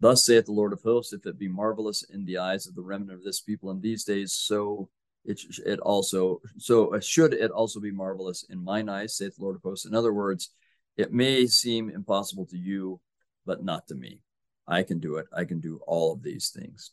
Thus 0.01 0.25
saith 0.25 0.47
the 0.47 0.53
Lord 0.53 0.73
of 0.73 0.83
hosts, 0.83 1.13
if 1.13 1.27
it 1.27 1.39
be 1.39 1.49
marvelous 1.49 2.03
in 2.03 2.25
the 2.25 2.39
eyes 2.39 2.67
of 2.67 2.75
the 2.75 2.83
remnant 2.83 3.19
of 3.19 3.25
this 3.25 3.41
people 3.41 3.71
in 3.71 3.81
these 3.81 4.03
days, 4.05 4.33
so 4.33 4.89
it, 5.25 5.41
it 5.67 5.79
also, 5.81 6.41
so 6.57 6.95
uh, 6.95 7.01
should 7.01 7.35
it 7.35 7.51
also 7.51 7.81
be 7.81 7.91
marvelous 7.91 8.45
in 8.49 8.65
mine 8.65 8.89
eyes, 8.89 9.17
saith 9.17 9.37
the 9.37 9.43
Lord 9.43 9.57
of 9.57 9.63
hosts. 9.63 9.85
In 9.85 9.95
other 9.95 10.15
words, 10.15 10.51
it 10.97 11.13
may 11.13 11.47
seem 11.47 11.91
impossible 11.91 12.47
to 12.47 12.57
you, 12.57 13.01
but 13.45 13.63
not 13.63 13.87
to 13.89 13.95
me. 13.95 14.21
I 14.67 14.83
can 14.83 15.01
do 15.01 15.17
it. 15.17 15.27
I 15.37 15.45
can 15.45 15.61
do 15.61 15.81
all 15.87 16.13
of 16.13 16.23
these 16.23 16.49
things. 16.49 16.93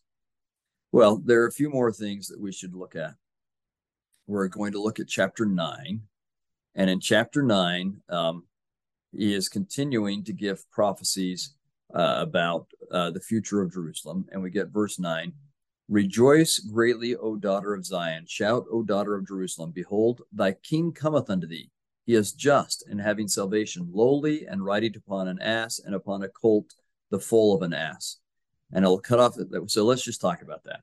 Well, 0.91 1.21
there 1.23 1.43
are 1.43 1.47
a 1.47 1.51
few 1.51 1.69
more 1.69 1.91
things 1.91 2.27
that 2.27 2.41
we 2.41 2.51
should 2.51 2.73
look 2.73 2.95
at. 2.95 3.15
We're 4.25 4.47
going 4.47 4.73
to 4.73 4.81
look 4.81 4.99
at 4.99 5.07
chapter 5.07 5.45
nine. 5.45 6.01
And 6.75 6.89
in 6.89 6.99
chapter 6.99 7.41
nine, 7.41 8.01
um, 8.09 8.43
he 9.13 9.33
is 9.33 9.47
continuing 9.47 10.23
to 10.25 10.33
give 10.33 10.69
prophecies 10.71 11.53
uh, 11.97 12.17
about 12.19 12.67
uh, 12.91 13.12
the 13.12 13.19
future 13.19 13.62
of 13.62 13.73
Jerusalem. 13.73 14.25
And 14.31 14.41
we 14.41 14.49
get 14.49 14.69
verse 14.69 14.99
nine 14.99 15.33
Rejoice 15.89 16.60
greatly, 16.60 17.15
O 17.15 17.38
daughter 17.38 17.73
of 17.73 17.86
Zion. 17.86 18.25
Shout, 18.27 18.65
O 18.71 18.83
daughter 18.83 19.15
of 19.15 19.27
Jerusalem. 19.27 19.71
Behold, 19.73 20.21
thy 20.33 20.51
king 20.51 20.91
cometh 20.91 21.29
unto 21.29 21.47
thee. 21.47 21.71
He 22.05 22.13
is 22.13 22.33
just 22.33 22.86
and 22.89 22.99
having 22.99 23.27
salvation, 23.27 23.89
lowly 23.91 24.45
and 24.45 24.63
riding 24.63 24.95
upon 24.95 25.27
an 25.27 25.41
ass 25.41 25.79
and 25.83 25.95
upon 25.95 26.23
a 26.23 26.29
colt, 26.29 26.73
the 27.10 27.19
foal 27.19 27.55
of 27.55 27.62
an 27.62 27.73
ass 27.73 28.17
and 28.71 28.83
it'll 28.83 28.99
cut 28.99 29.19
off. 29.19 29.36
So 29.67 29.86
let's 29.86 30.03
just 30.03 30.21
talk 30.21 30.41
about 30.41 30.63
that. 30.65 30.81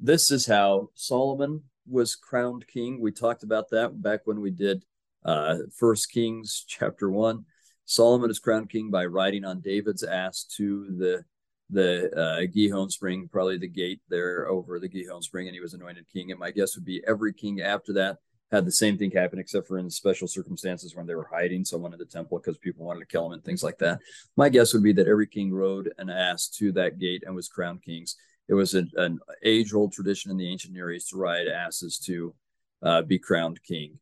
This 0.00 0.30
is 0.30 0.46
how 0.46 0.90
Solomon 0.94 1.62
was 1.86 2.16
crowned 2.16 2.66
king. 2.66 3.00
We 3.00 3.12
talked 3.12 3.42
about 3.42 3.70
that 3.70 4.02
back 4.02 4.20
when 4.24 4.40
we 4.40 4.50
did 4.50 4.84
uh, 5.24 5.58
First 5.74 6.10
Kings 6.10 6.64
chapter 6.66 7.10
one. 7.10 7.44
Solomon 7.86 8.30
is 8.30 8.38
crowned 8.38 8.70
king 8.70 8.90
by 8.90 9.04
riding 9.06 9.44
on 9.44 9.60
David's 9.60 10.02
ass 10.02 10.44
to 10.56 10.86
the 10.96 11.24
the 11.70 12.10
uh, 12.14 12.46
Gihon 12.52 12.90
spring, 12.90 13.28
probably 13.30 13.58
the 13.58 13.66
gate 13.66 14.00
there 14.08 14.48
over 14.48 14.78
the 14.78 14.88
Gihon 14.88 15.22
spring, 15.22 15.48
and 15.48 15.54
he 15.54 15.60
was 15.60 15.74
anointed 15.74 16.06
king. 16.12 16.30
And 16.30 16.38
my 16.38 16.50
guess 16.50 16.76
would 16.76 16.84
be 16.84 17.02
every 17.06 17.32
king 17.32 17.62
after 17.62 17.94
that 17.94 18.18
had 18.52 18.64
the 18.64 18.72
same 18.72 18.96
thing 18.96 19.10
happen, 19.10 19.38
except 19.38 19.66
for 19.66 19.78
in 19.78 19.90
special 19.90 20.28
circumstances 20.28 20.94
when 20.94 21.06
they 21.06 21.14
were 21.14 21.28
hiding 21.30 21.64
someone 21.64 21.92
in 21.92 21.98
the 21.98 22.04
temple 22.04 22.38
because 22.38 22.58
people 22.58 22.84
wanted 22.84 23.00
to 23.00 23.06
kill 23.06 23.26
him 23.26 23.32
and 23.32 23.44
things 23.44 23.64
like 23.64 23.78
that. 23.78 23.98
My 24.36 24.48
guess 24.48 24.72
would 24.72 24.82
be 24.82 24.92
that 24.92 25.08
every 25.08 25.26
king 25.26 25.52
rode 25.52 25.92
an 25.98 26.10
ass 26.10 26.48
to 26.58 26.70
that 26.72 26.98
gate 26.98 27.24
and 27.26 27.34
was 27.34 27.48
crowned 27.48 27.82
kings. 27.82 28.16
It 28.48 28.54
was 28.54 28.74
a, 28.74 28.84
an 28.96 29.18
age 29.42 29.72
old 29.72 29.92
tradition 29.92 30.30
in 30.30 30.36
the 30.36 30.48
ancient 30.48 30.74
Near 30.74 30.90
East 30.90 31.10
to 31.10 31.16
ride 31.16 31.48
asses 31.48 31.98
to 32.06 32.34
uh, 32.82 33.02
be 33.02 33.18
crowned 33.18 33.62
king. 33.62 33.98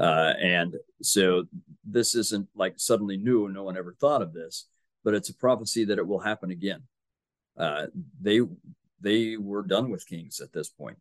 Uh, 0.00 0.32
and 0.40 0.76
so 1.02 1.44
this 1.84 2.14
isn't 2.14 2.48
like 2.54 2.74
suddenly 2.78 3.18
new, 3.18 3.44
and 3.44 3.54
no 3.54 3.62
one 3.62 3.76
ever 3.76 3.92
thought 3.92 4.22
of 4.22 4.32
this, 4.32 4.66
but 5.04 5.14
it's 5.14 5.28
a 5.28 5.34
prophecy 5.34 5.84
that 5.84 5.98
it 5.98 6.06
will 6.06 6.20
happen 6.20 6.50
again. 6.50 6.82
Uh, 7.56 7.86
they 8.20 8.40
they 9.00 9.36
were 9.36 9.62
done 9.62 9.90
with 9.90 10.08
kings 10.08 10.40
at 10.40 10.52
this 10.52 10.68
point 10.68 10.96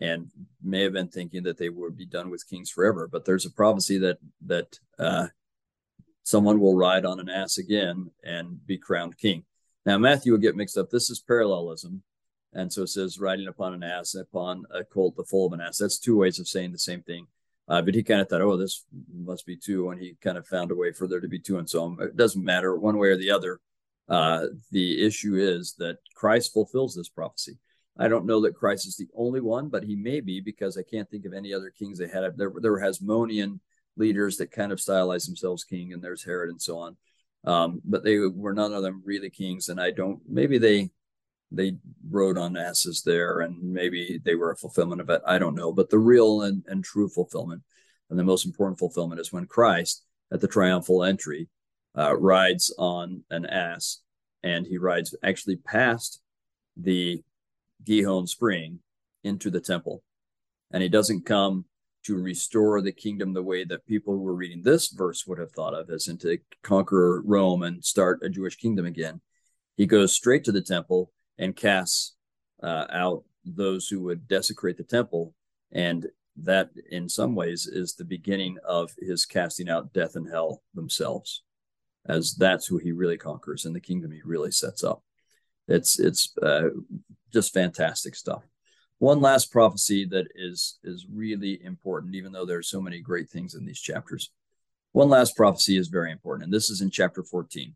and 0.00 0.30
may 0.62 0.82
have 0.82 0.92
been 0.92 1.08
thinking 1.08 1.42
that 1.44 1.58
they 1.58 1.68
would 1.68 1.96
be 1.96 2.06
done 2.06 2.30
with 2.30 2.48
kings 2.48 2.70
forever. 2.70 3.08
But 3.10 3.24
there's 3.24 3.46
a 3.46 3.50
prophecy 3.50 3.98
that 3.98 4.18
that 4.46 4.78
uh, 4.98 5.28
someone 6.22 6.60
will 6.60 6.76
ride 6.76 7.04
on 7.04 7.20
an 7.20 7.28
ass 7.28 7.58
again 7.58 8.10
and 8.22 8.64
be 8.66 8.78
crowned 8.78 9.18
king. 9.18 9.44
Now 9.86 9.98
Matthew 9.98 10.32
will 10.32 10.40
get 10.40 10.56
mixed 10.56 10.78
up. 10.78 10.90
This 10.90 11.10
is 11.10 11.20
parallelism, 11.20 12.02
and 12.52 12.72
so 12.72 12.82
it 12.82 12.88
says 12.88 13.18
riding 13.18 13.48
upon 13.48 13.74
an 13.74 13.82
ass, 13.82 14.14
upon 14.14 14.64
a 14.70 14.84
colt, 14.84 15.16
the 15.16 15.24
foal 15.24 15.46
of 15.46 15.52
an 15.52 15.60
ass. 15.60 15.78
That's 15.78 15.98
two 15.98 16.18
ways 16.18 16.38
of 16.38 16.48
saying 16.48 16.72
the 16.72 16.78
same 16.78 17.02
thing. 17.02 17.28
Uh, 17.66 17.80
but 17.80 17.94
he 17.94 18.02
kind 18.02 18.20
of 18.20 18.28
thought, 18.28 18.42
oh, 18.42 18.56
this 18.56 18.84
must 19.12 19.46
be 19.46 19.56
two, 19.56 19.90
and 19.90 20.00
he 20.00 20.16
kind 20.22 20.36
of 20.36 20.46
found 20.46 20.70
a 20.70 20.74
way 20.74 20.92
for 20.92 21.08
there 21.08 21.20
to 21.20 21.28
be 21.28 21.38
two 21.38 21.58
and 21.58 21.68
so 21.68 21.84
on. 21.84 21.96
It 22.00 22.16
doesn't 22.16 22.44
matter 22.44 22.76
one 22.76 22.98
way 22.98 23.08
or 23.08 23.16
the 23.16 23.30
other. 23.30 23.60
Uh, 24.08 24.46
the 24.70 25.04
issue 25.04 25.36
is 25.36 25.74
that 25.78 25.96
Christ 26.14 26.52
fulfills 26.52 26.94
this 26.94 27.08
prophecy. 27.08 27.58
I 27.96 28.08
don't 28.08 28.26
know 28.26 28.42
that 28.42 28.56
Christ 28.56 28.86
is 28.86 28.96
the 28.96 29.08
only 29.16 29.40
one, 29.40 29.68
but 29.68 29.84
he 29.84 29.96
may 29.96 30.20
be 30.20 30.40
because 30.40 30.76
I 30.76 30.82
can't 30.82 31.08
think 31.08 31.24
of 31.24 31.32
any 31.32 31.54
other 31.54 31.70
kings 31.70 31.98
they 31.98 32.08
had. 32.08 32.36
There, 32.36 32.52
there 32.60 32.72
were 32.72 32.80
Hasmonean 32.80 33.60
leaders 33.96 34.36
that 34.38 34.50
kind 34.50 34.72
of 34.72 34.80
stylized 34.80 35.28
themselves 35.28 35.64
king, 35.64 35.92
and 35.92 36.02
there's 36.02 36.24
Herod 36.24 36.50
and 36.50 36.60
so 36.60 36.78
on. 36.78 36.96
Um, 37.44 37.80
but 37.84 38.04
they 38.04 38.18
were 38.18 38.54
none 38.54 38.72
of 38.72 38.82
them 38.82 39.02
really 39.04 39.30
kings, 39.30 39.68
and 39.68 39.80
I 39.80 39.90
don't. 39.90 40.20
Maybe 40.28 40.58
they 40.58 40.90
they 41.56 41.76
rode 42.10 42.38
on 42.38 42.56
asses 42.56 43.02
there, 43.04 43.40
and 43.40 43.56
maybe 43.62 44.20
they 44.24 44.34
were 44.34 44.50
a 44.50 44.56
fulfillment 44.56 45.00
of 45.00 45.10
it. 45.10 45.22
I 45.26 45.38
don't 45.38 45.54
know. 45.54 45.72
But 45.72 45.90
the 45.90 45.98
real 45.98 46.42
and, 46.42 46.62
and 46.66 46.84
true 46.84 47.08
fulfillment, 47.08 47.62
and 48.10 48.18
the 48.18 48.24
most 48.24 48.46
important 48.46 48.78
fulfillment, 48.78 49.20
is 49.20 49.32
when 49.32 49.46
Christ 49.46 50.04
at 50.32 50.40
the 50.40 50.48
triumphal 50.48 51.04
entry 51.04 51.48
uh, 51.96 52.16
rides 52.16 52.74
on 52.78 53.22
an 53.30 53.46
ass 53.46 54.00
and 54.44 54.66
he 54.66 54.76
rides 54.76 55.14
actually 55.24 55.56
past 55.56 56.20
the 56.76 57.22
Gihon 57.82 58.26
spring 58.26 58.80
into 59.24 59.50
the 59.50 59.60
temple. 59.60 60.02
And 60.70 60.82
he 60.82 60.88
doesn't 60.88 61.24
come 61.24 61.64
to 62.04 62.16
restore 62.16 62.82
the 62.82 62.92
kingdom 62.92 63.32
the 63.32 63.42
way 63.42 63.64
that 63.64 63.86
people 63.86 64.12
who 64.12 64.20
were 64.20 64.34
reading 64.34 64.62
this 64.62 64.88
verse 64.88 65.26
would 65.26 65.38
have 65.38 65.52
thought 65.52 65.72
of, 65.72 65.88
as 65.88 66.08
in 66.08 66.18
to 66.18 66.36
conquer 66.62 67.22
Rome 67.24 67.62
and 67.62 67.82
start 67.82 68.20
a 68.22 68.28
Jewish 68.28 68.56
kingdom 68.56 68.84
again. 68.84 69.22
He 69.76 69.86
goes 69.86 70.12
straight 70.12 70.44
to 70.44 70.52
the 70.52 70.60
temple 70.60 71.10
and 71.38 71.56
casts 71.56 72.14
uh, 72.62 72.86
out 72.90 73.24
those 73.44 73.88
who 73.88 74.00
would 74.02 74.28
desecrate 74.28 74.76
the 74.76 74.84
temple. 74.84 75.34
And 75.72 76.06
that, 76.36 76.70
in 76.90 77.08
some 77.08 77.34
ways, 77.34 77.66
is 77.66 77.94
the 77.94 78.04
beginning 78.04 78.58
of 78.66 78.92
his 78.98 79.26
casting 79.26 79.68
out 79.68 79.92
death 79.92 80.16
and 80.16 80.28
hell 80.28 80.62
themselves, 80.74 81.42
as 82.06 82.34
that's 82.34 82.66
who 82.66 82.78
he 82.78 82.92
really 82.92 83.18
conquers 83.18 83.64
and 83.64 83.74
the 83.74 83.80
kingdom 83.80 84.10
he 84.10 84.20
really 84.24 84.50
sets 84.50 84.82
up. 84.82 85.02
It's 85.68 85.98
it's 85.98 86.32
uh, 86.42 86.70
just 87.32 87.54
fantastic 87.54 88.14
stuff 88.14 88.42
one 88.98 89.20
last 89.20 89.52
prophecy 89.52 90.06
that 90.06 90.26
is 90.34 90.78
is 90.84 91.06
really 91.12 91.62
important 91.62 92.14
even 92.14 92.32
though 92.32 92.46
there 92.46 92.58
are 92.58 92.62
so 92.62 92.80
many 92.80 93.00
great 93.00 93.28
things 93.28 93.54
in 93.54 93.64
these 93.64 93.80
chapters 93.80 94.30
one 94.92 95.08
last 95.08 95.36
prophecy 95.36 95.76
is 95.76 95.88
very 95.88 96.12
important 96.12 96.44
and 96.44 96.52
this 96.52 96.70
is 96.70 96.80
in 96.80 96.90
chapter 96.90 97.22
14 97.22 97.74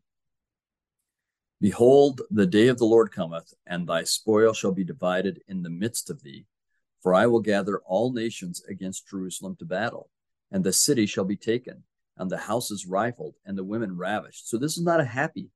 behold 1.61 2.21
the 2.31 2.45
day 2.45 2.67
of 2.67 2.77
the 2.77 2.85
lord 2.85 3.11
cometh 3.11 3.53
and 3.67 3.87
thy 3.87 4.03
spoil 4.03 4.53
shall 4.53 4.71
be 4.71 4.83
divided 4.83 5.41
in 5.47 5.61
the 5.61 5.69
midst 5.69 6.09
of 6.09 6.23
thee. 6.23 6.45
For 7.01 7.13
i 7.13 7.25
will 7.27 7.41
gather 7.41 7.79
all 7.79 8.11
nations 8.11 8.61
against 8.67 9.07
jerusalem 9.07 9.55
to 9.57 9.65
battle 9.65 10.09
and 10.51 10.63
the 10.63 10.73
city 10.73 11.05
shall 11.05 11.25
be 11.25 11.37
taken 11.37 11.83
and 12.17 12.29
the 12.29 12.37
houses 12.37 12.85
rifled 12.85 13.35
and 13.45 13.57
the 13.57 13.63
women 13.63 13.95
ravished. 13.95 14.49
So 14.49 14.57
this 14.57 14.77
is 14.77 14.83
not 14.83 14.99
a 14.99 15.05
happy 15.05 15.49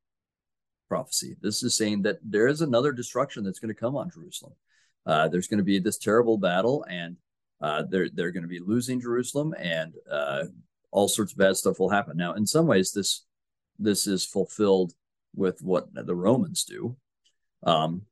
prophecy. 0.87 1.35
This 1.41 1.61
is 1.61 1.75
saying 1.75 2.03
that 2.03 2.19
there 2.23 2.47
is 2.47 2.61
another 2.61 2.91
destruction 2.91 3.43
that's 3.43 3.59
going 3.59 3.73
to 3.73 3.79
come 3.79 3.95
on 3.95 4.09
jerusalem. 4.09 4.53
Uh, 5.05 5.27
there's 5.27 5.47
going 5.47 5.57
to 5.57 5.63
be 5.63 5.79
this 5.79 5.97
terrible 5.97 6.37
battle, 6.37 6.85
and 6.89 7.17
uh, 7.61 7.83
they're 7.89 8.09
they're 8.13 8.31
going 8.31 8.43
to 8.43 8.49
be 8.49 8.59
losing 8.59 9.01
Jerusalem, 9.01 9.53
and 9.57 9.93
uh, 10.09 10.45
all 10.91 11.07
sorts 11.07 11.33
of 11.33 11.37
bad 11.37 11.55
stuff 11.57 11.79
will 11.79 11.89
happen. 11.89 12.15
Now, 12.15 12.33
in 12.33 12.45
some 12.45 12.67
ways, 12.67 12.91
this 12.91 13.25
this 13.77 14.07
is 14.07 14.25
fulfilled 14.25 14.93
with 15.35 15.61
what 15.61 15.87
the 15.93 16.15
Romans 16.15 16.63
do. 16.63 16.95
Um, 17.63 18.03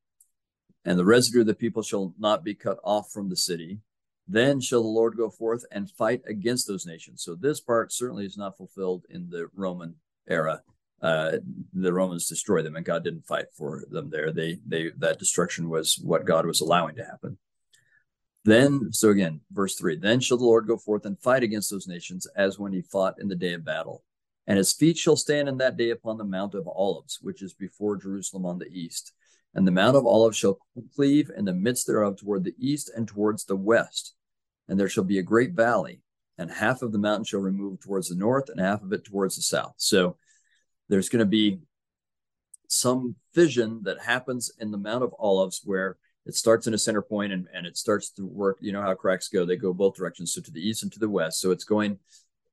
and 0.84 0.98
the 0.98 1.06
residue 1.06 1.42
of 1.42 1.48
the 1.48 1.54
people 1.54 1.84
shall 1.84 2.14
not 2.18 2.44
be 2.44 2.56
cut 2.56 2.80
off 2.84 3.12
from 3.12 3.30
the 3.30 3.36
city. 3.36 3.80
Then 4.28 4.62
shall 4.62 4.82
the 4.82 4.88
Lord 4.88 5.18
go 5.18 5.30
forth 5.30 5.66
and 5.72 5.92
fight 5.92 6.22
against 6.28 6.68
those 6.68 6.86
nations. 6.86 7.24
So 7.24 7.36
this 7.36 7.60
part 7.60 7.92
certainly 7.92 8.26
is 8.26 8.38
not 8.38 8.58
fulfilled 8.58 9.04
in 9.10 9.30
the 9.30 9.50
Roman 9.54 9.96
era 10.28 10.62
uh, 11.02 11.38
the 11.74 11.94
Romans 11.94 12.28
destroyed 12.28 12.66
them, 12.66 12.76
and 12.76 12.86
God 12.86 13.04
didn't 13.04 13.26
fight 13.26 13.48
for 13.58 13.84
them 13.90 14.10
there. 14.10 14.32
They 14.32 14.60
they 14.66 14.92
that 15.00 15.20
destruction 15.20 15.70
was 15.70 16.00
what 16.04 16.26
God 16.26 16.46
was 16.46 16.62
allowing 16.62 16.96
to 16.96 17.06
happen. 17.06 17.38
Then, 18.46 18.90
so 18.92 19.10
again, 19.10 19.42
verse 19.52 19.76
three. 19.76 19.96
Then 19.96 20.20
shall 20.20 20.38
the 20.38 20.46
Lord 20.46 20.68
go 20.68 20.78
forth 20.78 21.06
and 21.06 21.20
fight 21.20 21.44
against 21.44 21.72
those 21.72 21.88
nations, 21.88 22.28
as 22.36 22.60
when 22.60 22.72
he 22.72 22.82
fought 22.82 23.16
in 23.20 23.30
the 23.30 23.36
day 23.36 23.54
of 23.54 23.66
battle. 23.66 24.04
And 24.48 24.58
his 24.58 24.74
feet 24.74 24.98
shall 24.98 25.16
stand 25.16 25.48
in 25.48 25.58
that 25.58 25.78
day 25.78 25.92
upon 25.92 26.18
the 26.18 26.24
Mount 26.24 26.56
of 26.56 26.68
Olives, 26.68 27.20
which 27.22 27.42
is 27.42 27.54
before 27.54 27.96
Jerusalem 27.96 28.46
on 28.46 28.60
the 28.60 28.68
east. 28.68 29.14
And 29.54 29.68
the 29.68 29.72
Mount 29.72 29.96
of 29.96 30.06
Olives 30.06 30.38
shall 30.38 30.60
cleave 30.96 31.30
in 31.36 31.46
the 31.46 31.54
midst 31.54 31.88
thereof 31.88 32.18
toward 32.18 32.44
the 32.44 32.56
east 32.58 32.90
and 32.96 33.08
towards 33.08 33.46
the 33.46 33.56
west. 33.56 34.16
And 34.68 34.80
there 34.80 34.90
shall 34.90 35.04
be 35.04 35.20
a 35.20 35.24
great 35.24 35.52
valley, 35.52 36.02
and 36.38 36.50
half 36.50 36.82
of 36.82 36.92
the 36.92 36.98
mountain 36.98 37.26
shall 37.26 37.42
remove 37.42 37.82
towards 37.82 38.10
the 38.10 38.16
north, 38.16 38.50
and 38.50 38.60
half 38.60 38.82
of 38.82 38.94
it 38.94 39.04
towards 39.04 39.36
the 39.36 39.42
south. 39.42 39.74
So 39.78 40.16
there's 40.88 41.10
going 41.10 41.20
to 41.20 41.26
be 41.26 41.60
some 42.68 43.16
fission 43.34 43.82
that 43.84 44.02
happens 44.02 44.52
in 44.60 44.72
the 44.72 44.78
Mount 44.78 45.04
of 45.04 45.14
Olives 45.20 45.62
where 45.66 45.98
it 46.26 46.36
starts 46.36 46.68
in 46.68 46.74
a 46.74 46.78
center 46.78 47.02
point 47.02 47.34
and, 47.34 47.48
and 47.54 47.66
it 47.66 47.76
starts 47.76 48.12
to 48.12 48.26
work. 48.26 48.58
You 48.62 48.72
know 48.72 48.82
how 48.82 48.94
cracks 48.94 49.28
go, 49.28 49.46
they 49.46 49.58
go 49.58 49.74
both 49.74 49.96
directions, 49.96 50.34
so 50.34 50.42
to 50.42 50.52
the 50.52 50.62
east 50.62 50.84
and 50.84 50.92
to 50.94 51.00
the 51.00 51.10
west. 51.10 51.42
So 51.42 51.52
it's 51.52 51.64
going 51.64 52.00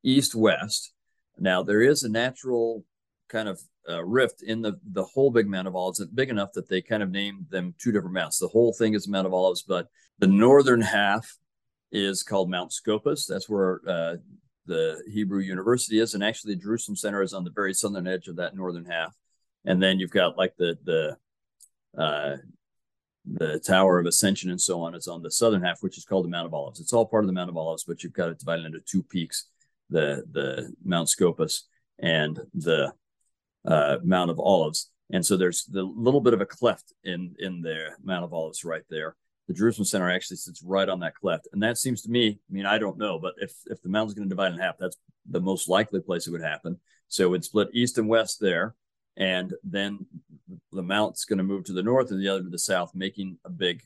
east 0.03 0.35
west. 0.35 0.93
Now, 1.39 1.63
there 1.63 1.83
is 1.83 2.03
a 2.03 2.09
natural 2.09 2.85
kind 3.29 3.49
of 3.49 3.61
uh, 3.89 4.05
rift 4.05 4.43
in 4.43 4.63
the, 4.63 4.79
the 4.93 5.05
whole 5.05 5.31
big 5.31 5.47
Mount 5.47 5.69
of 5.69 5.77
Olives, 5.77 6.05
big 6.07 6.31
enough 6.31 6.53
that 6.55 6.69
they 6.69 6.83
kind 6.83 7.03
of 7.03 7.11
named 7.11 7.47
them 7.51 7.75
two 7.79 7.93
different 7.93 8.15
mounts. 8.15 8.39
The 8.39 8.49
whole 8.49 8.73
thing 8.73 8.95
is 8.95 9.09
Mount 9.09 9.27
of 9.27 9.35
Olives, 9.35 9.63
but 9.63 9.89
the 10.19 10.27
northern 10.27 10.81
half 10.81 11.37
is 11.91 12.23
called 12.23 12.51
Mount 12.51 12.73
Scopus. 12.73 13.27
That's 13.27 13.49
where 13.49 13.81
uh, 13.87 14.17
the 14.67 15.03
Hebrew 15.11 15.41
University 15.41 15.99
is, 15.99 16.15
and 16.15 16.23
actually 16.23 16.55
the 16.55 16.61
Jerusalem 16.61 16.97
Center 16.97 17.23
is 17.23 17.33
on 17.33 17.45
the 17.45 17.51
very 17.51 17.75
southern 17.75 18.07
edge 18.07 18.29
of 18.29 18.37
that 18.37 18.55
northern 18.55 18.85
half. 18.85 19.15
And 19.65 19.83
then 19.83 19.99
you've 19.99 20.11
got 20.11 20.39
like 20.39 20.55
the 20.57 20.79
the 20.85 21.17
uh, 22.01 22.37
the 23.25 23.59
Tower 23.59 23.99
of 23.99 24.07
Ascension 24.07 24.51
and 24.51 24.61
so 24.61 24.81
on. 24.81 24.95
It's 24.95 25.09
on 25.09 25.23
the 25.23 25.31
southern 25.31 25.63
half, 25.63 25.83
which 25.83 25.99
is 25.99 26.05
called 26.05 26.25
the 26.25 26.31
Mount 26.31 26.47
of 26.47 26.55
Olives. 26.55 26.81
It's 26.81 26.93
all 26.93 27.07
part 27.07 27.25
of 27.25 27.27
the 27.27 27.35
Mount 27.35 27.51
of 27.51 27.57
Olives, 27.57 27.85
but 27.85 28.03
you've 28.03 28.13
got 28.13 28.31
it 28.31 28.39
divided 28.39 28.67
into 28.67 28.81
two 28.81 29.03
peaks: 29.03 29.47
the 29.91 30.25
the 30.31 30.73
Mount 30.85 31.09
Scopus 31.09 31.67
and 31.99 32.39
the 32.55 32.93
uh, 33.67 33.99
Mount 34.03 34.31
of 34.31 34.39
Olives. 34.39 34.91
And 35.11 35.25
so 35.25 35.37
there's 35.37 35.65
the 35.65 35.83
little 35.83 36.21
bit 36.21 36.35
of 36.35 36.41
a 36.41 36.47
cleft 36.47 36.93
in 37.05 37.35
in 37.39 37.63
the 37.63 37.91
Mount 38.03 38.25
of 38.25 38.33
Olives 38.33 38.65
right 38.65 38.85
there 38.91 39.17
the 39.49 39.55
Jerusalem 39.55 39.87
Center 39.87 40.11
actually 40.11 40.37
sits 40.37 40.63
right 40.63 40.89
on 40.89 41.01
that 41.01 41.15
cleft. 41.15 41.49
And 41.53 41.63
that 41.63 41.79
seems 41.79 42.03
to 42.03 42.11
me, 42.11 42.39
I 42.49 42.53
mean, 42.53 42.67
I 42.67 42.79
don't 42.79 42.99
know, 42.99 43.19
but 43.19 43.35
if, 43.39 43.53
if 43.67 43.83
the 43.83 43.89
mountain's 43.89 44.15
going 44.15 44.29
to 44.29 44.35
divide 44.35 44.53
in 44.53 44.59
half, 44.59 44.77
that's 44.79 44.99
the 45.29 45.41
most 45.41 45.69
likely 45.69 46.01
place 46.01 46.27
it 46.27 46.31
would 46.31 46.43
happen. 46.43 46.79
So 47.09 47.25
it 47.25 47.31
would 47.31 47.45
split 47.45 47.69
east 47.73 47.97
and 47.97 48.09
west 48.09 48.41
there. 48.41 48.75
And 49.17 49.55
then 49.65 50.07
the 50.71 50.83
mount's 50.83 51.25
going 51.25 51.39
to 51.39 51.45
move 51.45 51.65
to 51.65 51.73
the 51.73 51.83
north 51.83 52.11
and 52.11 52.23
the 52.23 52.29
other 52.29 52.43
to 52.43 52.51
the 52.51 52.59
south, 52.59 52.95
making 52.95 53.39
a 53.45 53.51
big, 53.51 53.83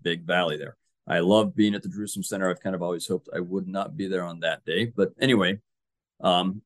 big 0.00 0.24
valley 0.24 0.56
there. 0.56 0.76
I 1.10 1.18
love 1.18 1.56
being 1.56 1.74
at 1.74 1.82
the 1.82 1.88
Jerusalem 1.88 2.22
Center. 2.22 2.48
I've 2.48 2.62
kind 2.62 2.76
of 2.76 2.82
always 2.82 3.08
hoped 3.08 3.28
I 3.34 3.40
would 3.40 3.66
not 3.66 3.96
be 3.96 4.06
there 4.06 4.22
on 4.22 4.38
that 4.40 4.64
day. 4.64 4.86
But 4.86 5.12
anyway, 5.20 5.58
um, 6.20 6.62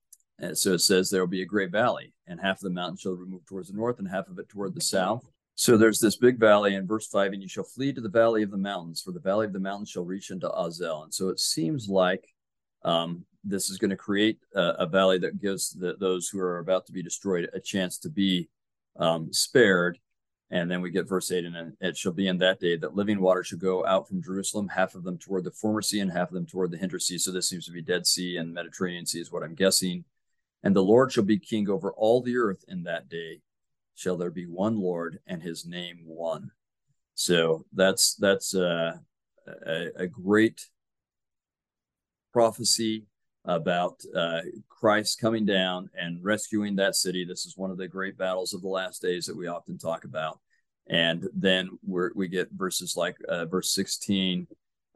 so 0.52 0.74
it 0.74 0.80
says 0.80 1.08
there 1.08 1.22
will 1.22 1.26
be 1.26 1.40
a 1.40 1.46
great 1.46 1.72
valley, 1.72 2.12
and 2.26 2.38
half 2.38 2.58
of 2.58 2.64
the 2.64 2.70
mountain 2.70 2.98
shall 2.98 3.12
remove 3.12 3.46
towards 3.46 3.68
the 3.68 3.76
north 3.76 3.98
and 3.98 4.06
half 4.06 4.28
of 4.28 4.38
it 4.38 4.50
toward 4.50 4.74
the 4.74 4.82
south. 4.82 5.26
So 5.54 5.78
there's 5.78 5.98
this 5.98 6.16
big 6.16 6.38
valley 6.38 6.74
in 6.74 6.86
verse 6.86 7.06
five, 7.06 7.32
and 7.32 7.40
you 7.40 7.48
shall 7.48 7.64
flee 7.64 7.94
to 7.94 8.02
the 8.02 8.08
valley 8.08 8.42
of 8.42 8.50
the 8.50 8.58
mountains, 8.58 9.00
for 9.00 9.12
the 9.12 9.20
valley 9.20 9.46
of 9.46 9.54
the 9.54 9.60
mountains 9.60 9.88
shall 9.88 10.04
reach 10.04 10.30
into 10.30 10.48
Azal. 10.48 11.04
And 11.04 11.14
so 11.14 11.30
it 11.30 11.40
seems 11.40 11.88
like 11.88 12.28
um, 12.84 13.24
this 13.44 13.70
is 13.70 13.78
going 13.78 13.92
to 13.92 13.96
create 13.96 14.40
a, 14.54 14.74
a, 14.80 14.86
valley 14.86 15.18
that 15.20 15.40
gives 15.40 15.70
the, 15.70 15.96
those 15.98 16.28
who 16.28 16.38
are 16.38 16.58
about 16.58 16.84
to 16.86 16.92
be 16.92 17.02
destroyed 17.02 17.48
a 17.54 17.60
chance 17.60 17.96
to 17.98 18.10
be 18.10 18.50
um, 18.96 19.32
spared. 19.32 19.98
And 20.50 20.70
then 20.70 20.82
we 20.82 20.90
get 20.90 21.08
verse 21.08 21.32
8, 21.32 21.46
and 21.46 21.72
it 21.80 21.96
shall 21.96 22.12
be 22.12 22.28
in 22.28 22.38
that 22.38 22.60
day 22.60 22.76
that 22.76 22.94
living 22.94 23.20
water 23.20 23.42
shall 23.42 23.58
go 23.58 23.84
out 23.86 24.06
from 24.06 24.22
Jerusalem, 24.22 24.68
half 24.68 24.94
of 24.94 25.02
them 25.02 25.18
toward 25.18 25.44
the 25.44 25.50
former 25.50 25.82
sea 25.82 26.00
and 26.00 26.12
half 26.12 26.28
of 26.28 26.34
them 26.34 26.46
toward 26.46 26.70
the 26.70 26.76
hinder 26.76 26.98
sea. 26.98 27.18
So 27.18 27.32
this 27.32 27.48
seems 27.48 27.64
to 27.66 27.72
be 27.72 27.82
Dead 27.82 28.06
Sea 28.06 28.36
and 28.36 28.52
Mediterranean 28.52 29.06
Sea, 29.06 29.20
is 29.20 29.32
what 29.32 29.42
I'm 29.42 29.54
guessing. 29.54 30.04
And 30.62 30.76
the 30.76 30.82
Lord 30.82 31.12
shall 31.12 31.24
be 31.24 31.38
king 31.38 31.68
over 31.68 31.92
all 31.92 32.22
the 32.22 32.36
earth 32.36 32.64
in 32.68 32.84
that 32.84 33.08
day 33.08 33.40
shall 33.94 34.16
there 34.16 34.30
be 34.30 34.46
one 34.46 34.78
Lord 34.80 35.20
and 35.26 35.42
his 35.42 35.64
name 35.64 36.00
one. 36.04 36.50
So 37.14 37.64
that's 37.72 38.14
that's 38.16 38.54
uh, 38.54 38.94
a, 39.66 39.88
a 39.96 40.06
great 40.06 40.68
prophecy 42.32 43.06
about 43.44 44.00
uh, 44.16 44.40
Christ 44.68 45.20
coming 45.20 45.44
down 45.44 45.90
and 45.98 46.22
rescuing 46.22 46.76
that 46.76 46.96
city. 46.96 47.24
This 47.24 47.46
is 47.46 47.56
one 47.56 47.70
of 47.70 47.78
the 47.78 47.88
great 47.88 48.16
battles 48.16 48.54
of 48.54 48.62
the 48.62 48.68
last 48.68 49.02
days 49.02 49.26
that 49.26 49.36
we 49.36 49.46
often 49.46 49.78
talk 49.78 50.04
about. 50.04 50.40
And 50.88 51.26
then 51.34 51.78
we 51.82 52.28
get 52.28 52.48
verses 52.52 52.94
like 52.96 53.16
uh, 53.28 53.46
verse 53.46 53.74
16 53.74 54.46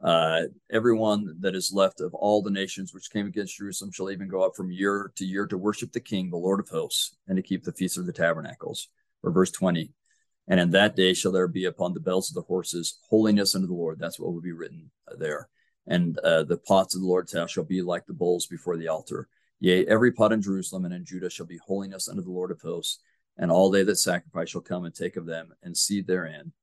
uh, 0.01 0.43
everyone 0.71 1.35
that 1.41 1.55
is 1.55 1.73
left 1.73 1.99
of 1.99 2.13
all 2.13 2.41
the 2.41 2.49
nations 2.49 2.93
which 2.93 3.11
came 3.11 3.27
against 3.27 3.57
Jerusalem 3.57 3.91
shall 3.91 4.09
even 4.09 4.29
go 4.29 4.41
up 4.41 4.55
from 4.55 4.71
year 4.71 5.11
to 5.17 5.25
year 5.25 5.45
to 5.47 5.57
worship 5.57 5.91
the 5.91 5.99
King, 5.99 6.29
the 6.29 6.37
Lord 6.37 6.61
of 6.61 6.69
hosts, 6.69 7.17
and 7.27 7.35
to 7.35 7.43
keep 7.43 7.63
the 7.63 7.73
feast 7.73 7.97
of 7.97 8.05
the 8.05 8.13
tabernacles. 8.13 8.87
Or 9.23 9.31
verse 9.31 9.51
20. 9.51 9.91
And 10.47 10.59
in 10.59 10.71
that 10.71 10.95
day 10.95 11.13
shall 11.13 11.33
there 11.33 11.49
be 11.49 11.65
upon 11.65 11.93
the 11.93 11.99
bells 11.99 12.29
of 12.29 12.35
the 12.35 12.41
horses 12.41 12.99
holiness 13.09 13.53
unto 13.53 13.67
the 13.67 13.73
Lord. 13.73 13.99
That's 13.99 14.17
what 14.17 14.33
will 14.33 14.41
be 14.41 14.53
written 14.53 14.89
there. 15.17 15.49
And 15.89 16.17
uh, 16.19 16.43
the 16.43 16.57
pots 16.57 16.95
of 16.95 17.01
the 17.01 17.07
Lord's 17.07 17.33
house 17.33 17.51
shall 17.51 17.65
be 17.65 17.81
like 17.81 18.05
the 18.05 18.13
bowls 18.13 18.45
before 18.45 18.77
the 18.77 18.87
altar. 18.87 19.27
Yea, 19.59 19.85
every 19.87 20.11
pot 20.11 20.31
in 20.31 20.41
Jerusalem 20.41 20.85
and 20.85 20.93
in 20.93 21.03
Judah 21.03 21.29
shall 21.29 21.47
be 21.47 21.57
holiness 21.57 22.07
unto 22.07 22.21
the 22.21 22.31
Lord 22.31 22.51
of 22.51 22.61
hosts. 22.61 22.99
And 23.37 23.51
all 23.51 23.69
they 23.69 23.83
that 23.83 23.97
sacrifice 23.97 24.49
shall 24.49 24.61
come 24.61 24.85
and 24.85 24.93
take 24.93 25.17
of 25.17 25.25
them 25.25 25.51
and 25.63 25.75
seed 25.75 26.07
therein 26.07 26.53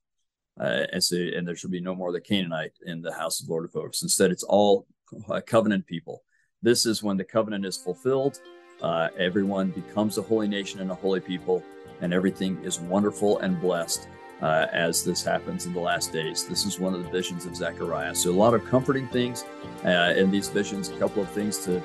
uh, 0.60 0.84
and 0.92 1.02
say, 1.02 1.34
and 1.34 1.46
there 1.46 1.56
shall 1.56 1.70
be 1.70 1.80
no 1.80 1.94
more 1.94 2.12
the 2.12 2.20
Canaanite 2.20 2.72
in 2.86 3.02
the 3.02 3.12
house 3.12 3.40
of 3.40 3.46
the 3.46 3.52
Lord 3.52 3.64
of 3.64 3.72
hosts. 3.72 4.02
Instead, 4.02 4.30
it's 4.30 4.44
all 4.44 4.86
uh, 5.28 5.40
covenant 5.44 5.86
people. 5.86 6.22
This 6.62 6.86
is 6.86 7.02
when 7.02 7.16
the 7.16 7.24
covenant 7.24 7.66
is 7.66 7.76
fulfilled. 7.76 8.40
Uh, 8.80 9.08
everyone 9.18 9.70
becomes 9.70 10.18
a 10.18 10.22
holy 10.22 10.48
nation 10.48 10.80
and 10.80 10.90
a 10.90 10.94
holy 10.94 11.20
people, 11.20 11.62
and 12.00 12.12
everything 12.12 12.58
is 12.62 12.80
wonderful 12.80 13.38
and 13.38 13.60
blessed 13.60 14.08
uh, 14.42 14.66
as 14.72 15.04
this 15.04 15.22
happens 15.24 15.66
in 15.66 15.72
the 15.72 15.80
last 15.80 16.12
days. 16.12 16.46
This 16.46 16.66
is 16.66 16.78
one 16.78 16.94
of 16.94 17.02
the 17.02 17.10
visions 17.10 17.46
of 17.46 17.56
Zechariah. 17.56 18.14
So, 18.14 18.30
a 18.30 18.32
lot 18.32 18.54
of 18.54 18.64
comforting 18.64 19.08
things 19.08 19.44
uh, 19.84 20.14
in 20.16 20.30
these 20.30 20.48
visions, 20.48 20.88
a 20.88 20.96
couple 20.98 21.22
of 21.22 21.30
things 21.30 21.64
to 21.64 21.82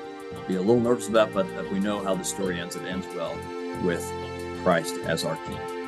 be 0.48 0.56
a 0.56 0.60
little 0.60 0.80
nervous 0.80 1.08
about, 1.08 1.32
but 1.32 1.46
we 1.70 1.78
know 1.78 2.02
how 2.02 2.14
the 2.14 2.24
story 2.24 2.60
ends. 2.60 2.76
It 2.76 2.84
ends 2.84 3.06
well 3.14 3.36
with 3.82 4.04
Christ 4.62 4.94
as 5.04 5.24
our 5.24 5.36
King. 5.46 5.81